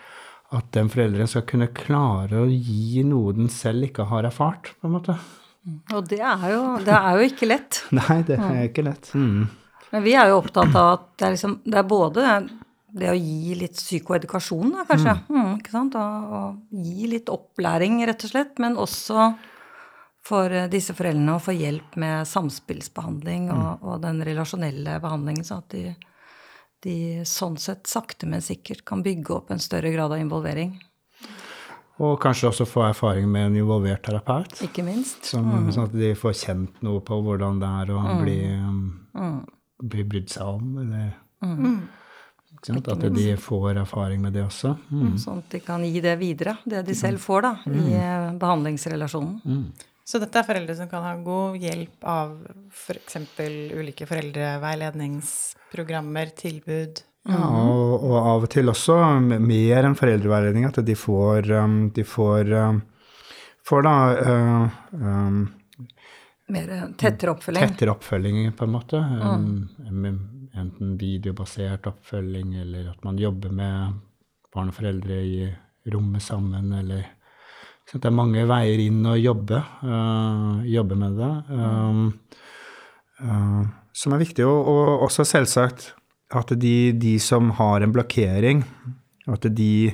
at 0.55 0.69
den 0.77 0.91
forelderen 0.93 1.29
skal 1.29 1.47
kunne 1.49 1.73
klare 1.75 2.45
å 2.45 2.47
gi 2.49 3.03
noe 3.07 3.33
den 3.37 3.51
selv 3.53 3.89
ikke 3.89 4.07
har 4.13 4.29
erfart, 4.29 4.75
på 4.79 4.89
en 4.89 4.95
måte. 4.99 5.17
Og 5.97 6.05
det 6.09 6.21
er 6.21 6.47
jo, 6.53 6.63
det 6.85 6.95
er 6.95 7.19
jo 7.19 7.29
ikke 7.33 7.49
lett. 7.49 7.81
Nei, 7.99 8.21
det 8.29 8.39
er 8.39 8.65
ikke 8.69 8.85
lett. 8.87 9.11
Mm. 9.17 9.49
Men 9.95 10.03
vi 10.03 10.17
er 10.19 10.33
jo 10.33 10.41
opptatt 10.41 10.75
av 10.75 10.93
at 10.97 11.09
det 11.15 11.27
er, 11.27 11.35
liksom, 11.37 11.59
det 11.71 11.79
er 11.79 11.87
både 11.87 12.29
det 12.95 13.11
å 13.11 13.17
gi 13.19 13.55
litt 13.59 13.79
psykoedukasjon, 13.79 14.73
da, 14.75 14.85
kanskje. 14.89 15.13
Mm, 15.31 15.53
ikke 15.61 15.75
sant? 15.75 15.99
Og, 15.99 16.33
og 16.39 16.85
gi 16.87 17.11
litt 17.11 17.31
opplæring, 17.31 18.01
rett 18.07 18.27
og 18.27 18.33
slett. 18.33 18.59
Men 18.63 18.79
også 18.81 19.29
for 20.25 20.51
eh, 20.51 20.67
disse 20.73 20.97
foreldrene 20.97 21.37
å 21.37 21.43
få 21.43 21.55
hjelp 21.55 21.99
med 22.01 22.27
samspillsbehandling 22.31 23.51
og, 23.55 23.87
og 23.87 24.03
den 24.03 24.23
relasjonelle 24.27 24.99
behandlingen, 25.03 25.47
så 25.47 25.61
at 25.63 25.75
de, 25.75 25.93
de 26.87 26.97
sånn 27.29 27.59
sett 27.61 27.87
sakte, 27.91 28.27
men 28.31 28.43
sikkert 28.45 28.83
kan 28.89 29.05
bygge 29.05 29.37
opp 29.37 29.55
en 29.55 29.63
større 29.63 29.95
grad 29.95 30.15
av 30.15 30.23
involvering. 30.23 30.75
Og 32.03 32.17
kanskje 32.23 32.49
også 32.51 32.67
få 32.67 32.89
erfaring 32.89 33.29
med 33.31 33.53
en 33.53 33.59
involvert 33.61 34.03
terapeut. 34.03 34.57
Ikke 34.67 34.83
minst. 34.83 35.29
Som, 35.31 35.53
Sånn 35.71 35.87
at 35.87 35.95
de 35.95 36.11
får 36.19 36.35
kjent 36.41 36.81
noe 36.83 37.03
på 37.07 37.21
hvordan 37.23 37.61
det 37.63 37.69
er 37.85 37.93
å 37.95 38.01
bli, 38.19 38.39
um, 38.59 39.45
bli 39.83 40.05
brydd 40.09 40.31
seg 40.35 40.45
om. 40.47 40.79
Eller, 40.83 41.07
ikke 42.55 42.67
sant? 42.71 42.89
At 42.95 43.03
de 43.15 43.37
får 43.41 43.77
erfaring 43.83 44.21
med 44.23 44.33
det 44.37 44.45
også. 44.47 44.71
Mm. 44.91 45.19
Sånn 45.21 45.39
at 45.43 45.49
de 45.55 45.61
kan 45.65 45.81
gi 45.87 46.01
det 46.05 46.17
videre, 46.21 46.53
det 46.65 46.81
de 46.87 46.95
selv 46.99 47.19
får 47.23 47.41
da, 47.49 47.53
i 47.71 47.73
eh, 47.99 48.33
behandlingsrelasjonen. 48.41 49.35
Så 50.05 50.21
dette 50.21 50.37
er 50.37 50.45
foreldre 50.45 50.75
som 50.77 50.85
kan 50.91 51.01
ha 51.07 51.15
god 51.25 51.57
hjelp 51.57 52.05
av 52.05 52.35
f.eks. 52.69 53.17
ulike 53.73 54.05
foreldreveiledningsprogrammer, 54.09 56.27
tilbud. 56.37 57.01
Ja, 57.25 57.41
og, 57.41 58.05
og 58.05 58.17
av 58.21 58.45
og 58.45 58.51
til 58.53 58.69
også 58.69 59.01
mer 59.25 59.89
enn 59.89 59.97
foreldreveiledning, 59.97 60.69
at 60.69 60.77
de 60.85 60.93
får, 60.99 61.49
um, 61.57 61.89
de 61.97 62.05
får, 62.05 62.53
um, 62.53 62.85
får 63.65 63.81
da 63.87 63.97
uh, 64.29 64.69
um, 65.01 65.49
Mer 66.53 66.71
eh, 66.73 66.89
tettere 67.01 67.33
oppfølging. 67.33 67.69
tettere 67.69 67.95
oppfølging, 67.95 68.53
på 68.57 68.67
en 68.67 68.73
måte. 68.75 69.01
Um, 69.01 70.49
enten 70.55 70.97
videobasert 71.01 71.87
oppfølging, 71.89 72.57
eller 72.61 72.91
at 72.93 73.05
man 73.07 73.19
jobber 73.19 73.53
med 73.55 74.01
barn 74.55 74.71
og 74.71 74.77
foreldre 74.77 75.21
i 75.25 75.47
rommet 75.93 76.23
sammen, 76.23 76.73
eller 76.73 77.07
så 77.85 77.99
Det 78.01 78.09
er 78.09 78.17
mange 78.17 78.47
veier 78.49 78.81
inn 78.81 79.03
å 79.05 79.13
jobbe, 79.13 79.59
uh, 79.85 80.63
jobbe 80.65 80.97
med 80.97 81.19
det. 81.21 81.33
Um, 81.53 82.07
uh, 83.21 83.65
som 83.93 84.15
er 84.17 84.23
viktig. 84.23 84.47
Og, 84.49 84.71
og, 84.73 85.03
også 85.05 85.27
selvsagt 85.29 85.91
at 86.35 86.55
de, 86.57 86.95
de, 86.97 87.19
som 87.21 87.53
har 87.59 87.85
en 87.85 87.93
blokkering, 87.93 88.65
at 89.29 89.45
de, 89.53 89.93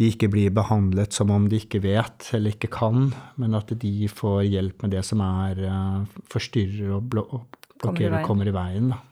de, 0.00 0.08
ikke 0.08 0.30
blir 0.32 0.52
behandlet 0.54 1.12
som 1.12 1.30
om 1.34 1.48
de 1.50 1.60
ikke 1.62 1.82
vet 1.84 2.30
eller 2.36 2.56
ikke 2.56 2.70
kan, 2.72 3.10
men 3.40 3.56
at 3.58 3.72
de 3.82 3.94
får 4.08 4.44
hjelp 4.48 4.84
med 4.86 4.94
det 4.96 5.04
som 5.06 5.22
er 5.24 5.64
uh, 5.68 6.20
forstyrrer 6.32 6.94
og, 6.96 7.08
blokkerer 7.12 8.20
og 8.20 8.28
kommer 8.28 8.48
i 8.48 8.54
veien. 8.56 8.92
Da. 8.94 9.02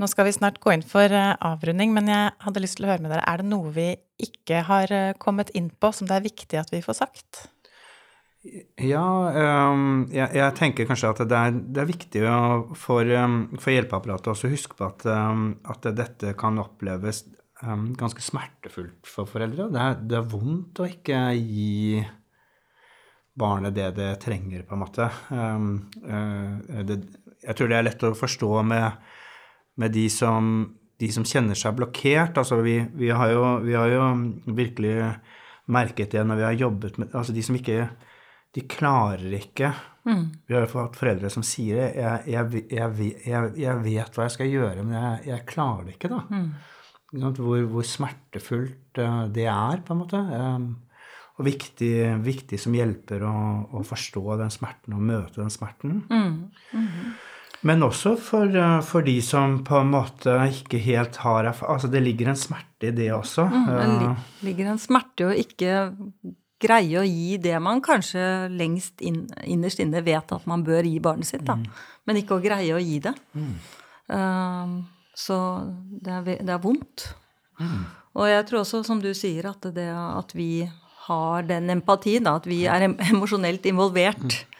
Nå 0.00 0.08
skal 0.10 0.26
vi 0.26 0.34
snart 0.34 0.58
gå 0.62 0.72
inn 0.74 0.82
for 0.86 1.12
eh, 1.14 1.34
avrunding, 1.46 1.92
men 1.94 2.08
jeg 2.10 2.30
hadde 2.42 2.62
lyst 2.64 2.78
til 2.78 2.88
å 2.88 2.90
høre 2.90 3.04
med 3.04 3.12
dere. 3.12 3.26
Er 3.28 3.42
det 3.42 3.50
noe 3.50 3.70
vi 3.74 3.90
ikke 4.24 4.64
har 4.66 4.90
eh, 4.90 5.12
kommet 5.20 5.52
inn 5.58 5.68
på 5.70 5.92
som 5.94 6.08
det 6.08 6.16
er 6.16 6.24
viktig 6.24 6.58
at 6.58 6.72
vi 6.72 6.80
får 6.82 6.96
sagt? 7.04 7.44
Ja, 8.82 9.04
um, 9.70 10.08
jeg, 10.10 10.26
jeg, 10.34 10.54
tenker 10.58 10.88
kanskje 10.88 11.12
at 11.12 11.20
det 11.30 11.38
er, 11.38 11.52
det 11.54 11.78
er 11.78 11.86
viktig 11.86 12.22
for, 12.74 13.06
um, 13.06 13.36
for 13.54 13.70
hjelpeapparatet 13.70 14.32
også 14.32 14.48
å 14.48 14.54
huske 14.56 14.74
på 14.80 14.88
at, 14.88 15.04
um, 15.06 15.52
at, 15.70 15.86
dette 15.94 16.32
kan 16.40 16.58
oppleves 16.58 17.22
ganske 17.98 18.24
smertefullt 18.24 19.06
for 19.06 19.30
foreldre. 19.30 19.68
Det 19.70 19.80
er, 19.80 19.98
det 20.10 20.18
er, 20.18 20.28
vondt 20.32 20.82
å 20.82 20.88
ikke 20.90 21.20
gi 21.38 22.02
barnet 23.38 23.74
det 23.76 23.92
det 23.96 24.10
trenger, 24.20 24.64
på 24.66 24.76
en 24.76 24.82
måte. 24.82 25.08
Uh, 25.30 26.82
det, 26.84 26.98
jeg 27.42 27.58
tror 27.58 27.70
det 27.70 27.78
er 27.78 27.86
lett 27.86 28.06
å 28.08 28.14
forstå 28.18 28.54
med 28.66 29.12
med 29.74 29.92
de 29.92 30.08
som, 30.10 30.74
de 31.00 31.08
som 31.12 31.24
kjenner 31.26 31.58
seg 31.58 31.76
blokkert. 31.78 32.38
Altså 32.38 32.60
vi, 32.64 32.78
vi, 32.98 33.10
har 33.10 33.32
jo, 33.32 33.44
vi, 33.64 33.76
har 33.78 33.92
jo, 33.92 34.08
virkelig 34.46 34.96
merket 35.72 36.12
det 36.14 36.24
når 36.26 36.40
vi 36.40 36.48
har 36.48 36.58
jobbet 36.58 36.98
med 36.98 37.12
Altså 37.14 37.32
de 37.32 37.42
som 37.46 37.54
ikke 37.54 37.84
De 38.52 38.64
klarer 38.66 39.36
ikke 39.38 39.68
mm. 40.02 40.24
Vi 40.48 40.56
har 40.56 40.64
jo 40.64 40.72
fått 40.72 40.98
foreldre 40.98 41.30
som 41.32 41.44
sier 41.46 41.78
det. 41.78 41.88
Jeg, 42.02 42.64
jeg, 42.74 43.12
jeg, 43.62 43.76
vet 43.86 44.18
hva 44.18 44.26
jeg 44.26 44.34
skal 44.36 44.50
gjøre, 44.50 44.84
men 44.84 45.22
jeg, 45.24 45.44
klarer 45.48 45.86
det 45.86 45.96
ikke, 45.96 46.10
da. 46.12 46.20
Mm. 46.28 46.48
Hvor, 47.12 47.58
hvor, 47.68 47.84
smertefullt 47.84 48.98
eh, 49.02 49.20
det 49.34 49.44
er, 49.50 49.82
på 49.84 49.92
en 49.92 50.00
måte. 50.00 50.20
Um, 50.32 50.70
og 51.40 51.46
viktig, 51.48 51.92
viktig 52.24 52.58
som 52.60 52.74
hjelper 52.76 53.24
å, 53.24 53.34
å, 53.72 53.82
forstå 53.88 54.38
den 54.40 54.52
smerten 54.52 54.96
og 54.96 55.04
møte 55.04 55.40
den 55.40 55.52
smerten. 55.52 56.02
Mm. 56.08 56.50
Mm 56.72 56.88
-hmm. 56.88 57.12
Men 57.62 57.82
også 57.82 58.16
for, 58.18 58.50
eh, 58.56 58.80
for, 58.82 59.04
de 59.06 59.20
som 59.22 59.60
på 59.64 59.78
en 59.78 59.90
måte 59.90 60.34
ikke 60.50 60.78
helt 60.82 61.16
har 61.22 61.46
Altså 61.46 61.88
det 61.88 62.02
ligger 62.02 62.28
en 62.28 62.36
smerte 62.36 62.88
i 62.88 62.90
det 62.90 63.12
også. 63.12 63.44
Mm, 63.46 63.66
det 63.66 64.08
eh, 64.08 64.16
ligger 64.42 64.72
en 64.72 64.78
smerte 64.78 65.22
i 65.22 65.26
å 65.26 65.36
ikke 65.44 65.92
greie 66.62 66.98
å 66.98 67.06
gi 67.06 67.36
det 67.42 67.58
man 67.62 67.80
kanskje 67.82 68.48
lengst 68.50 69.00
inn, 69.00 69.26
innerst 69.44 69.80
inne 69.82 70.02
vet 70.02 70.32
at 70.32 70.46
man 70.46 70.64
bør 70.64 70.86
gi 70.86 70.98
barnet 71.02 71.26
sitt, 71.26 71.44
da. 71.46 71.54
Mm. 71.54 71.64
Men 72.06 72.16
ikke 72.16 72.38
å 72.38 72.42
greie 72.42 72.74
å 72.74 72.82
gi 72.82 72.98
det. 73.02 73.14
Mm. 73.34 73.54
Uh, 74.12 74.76
så 75.22 75.38
det 76.02 76.12
er, 76.12 76.30
det 76.42 76.54
er 76.54 76.62
vondt. 76.62 77.10
Mm. 77.60 77.82
Og 78.18 78.28
jeg 78.28 78.46
tror 78.48 78.62
også, 78.62 78.82
som 78.86 79.00
du 79.02 79.12
sier, 79.16 79.48
at 79.52 79.68
det 79.74 79.88
at 79.92 80.34
vi 80.36 80.64
har 81.06 81.46
den 81.48 81.70
empatien, 81.72 82.28
at 82.30 82.46
vi 82.48 82.64
er 82.70 82.86
emosjonelt 83.12 83.66
involvert 83.70 84.22
mm. 84.22 84.58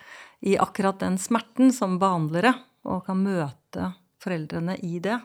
i 0.53 0.57
akkurat 0.61 1.03
den 1.03 1.19
smerten 1.21 1.75
som 1.75 1.99
behandlere, 2.03 2.55
og 2.89 3.05
kan 3.07 3.21
møte 3.23 3.93
foreldrene 4.23 4.79
i 4.83 4.99
det. 5.03 5.19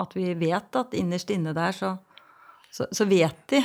At 0.00 0.14
vi 0.16 0.30
vet 0.38 0.76
at 0.78 0.94
innerst 0.96 1.32
inne 1.34 1.52
der 1.56 1.74
så, 1.76 1.94
så, 2.72 2.86
så 2.92 3.04
vet 3.08 3.42
de 3.52 3.60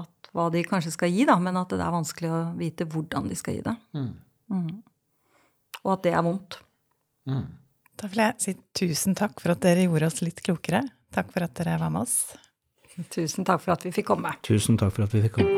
at 0.00 0.30
hva 0.34 0.46
de 0.52 0.62
kanskje 0.66 0.92
skal 0.94 1.12
gi, 1.12 1.26
da, 1.28 1.36
men 1.42 1.58
at 1.58 1.72
det 1.74 1.82
er 1.82 1.94
vanskelig 1.94 2.30
å 2.32 2.40
vite 2.58 2.86
hvordan 2.90 3.28
de 3.30 3.38
skal 3.38 3.58
gi 3.58 3.64
det. 3.66 3.74
Mm. 3.96 4.10
Mm. 4.50 4.76
Og 5.84 5.92
at 5.94 6.04
det 6.06 6.14
er 6.14 6.24
vondt. 6.26 6.60
Mm. 7.30 7.46
Da 8.00 8.08
vil 8.08 8.22
jeg 8.22 8.40
si 8.40 8.52
tusen 8.72 9.12
takk 9.12 9.42
for 9.42 9.52
at 9.52 9.60
dere 9.60 9.82
gjorde 9.84 10.08
oss 10.08 10.22
litt 10.24 10.38
klokere. 10.40 10.80
Takk 11.12 11.34
for 11.34 11.44
at 11.44 11.52
dere 11.58 11.74
var 11.82 11.90
med 11.92 12.06
oss. 12.06 12.32
Tusen 13.12 13.44
takk 13.44 13.60
for 13.60 13.74
at 13.74 13.84
vi 13.84 13.92
fikk 13.92 14.08
komme. 14.08 14.32
Tusen 14.46 14.78
takk 14.80 14.94
for 14.96 15.04
at 15.04 15.12
vi 15.12 15.20
fikk 15.26 15.36
komme. 15.36 15.52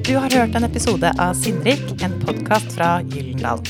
Du 0.00 0.16
har 0.16 0.32
hørt 0.32 0.56
en 0.56 0.64
episode 0.64 1.12
av 1.20 1.36
Sinnrik, 1.36 1.84
en 2.00 2.16
podkast 2.24 2.72
fra 2.72 3.02
Gyllendal. 3.12 3.60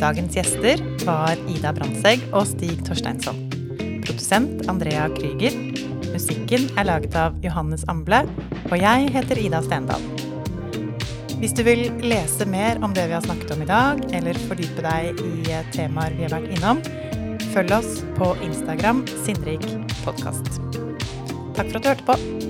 Dagens 0.00 0.40
gjester 0.40 0.80
var 1.04 1.36
Ida 1.52 1.76
Brandtzæg 1.76 2.24
og 2.32 2.48
Stig 2.48 2.80
Torsteinsson. 2.88 3.44
Produsent 4.08 4.64
Andrea 4.72 5.10
Krüger. 5.12 5.52
Musikken 6.14 6.68
er 6.78 6.88
laget 6.88 7.16
av 7.18 7.36
Johannes 7.44 7.84
Amble, 7.92 8.24
og 8.70 8.76
jeg 8.80 9.10
heter 9.14 9.40
Ida 9.40 9.60
Stendal. 9.64 10.04
Hvis 11.40 11.52
du 11.56 11.64
vil 11.66 11.90
lese 12.04 12.46
mer 12.48 12.80
om 12.84 12.94
det 12.96 13.08
vi 13.10 13.16
har 13.16 13.24
snakket 13.24 13.52
om 13.56 13.64
i 13.64 13.68
dag, 13.68 14.00
eller 14.16 14.40
fordype 14.48 14.84
deg 14.86 15.20
i 15.20 15.58
temaer 15.74 16.16
vi 16.16 16.24
har 16.24 16.36
vært 16.38 16.54
innom, 16.56 16.80
følg 17.52 17.76
oss 17.76 18.00
på 18.16 18.32
Instagram 18.46 19.04
sinnrikpodkast. 19.26 20.56
Takk 21.54 21.68
for 21.68 21.76
at 21.78 21.84
du 21.84 21.92
hørte 21.92 22.08
på. 22.08 22.43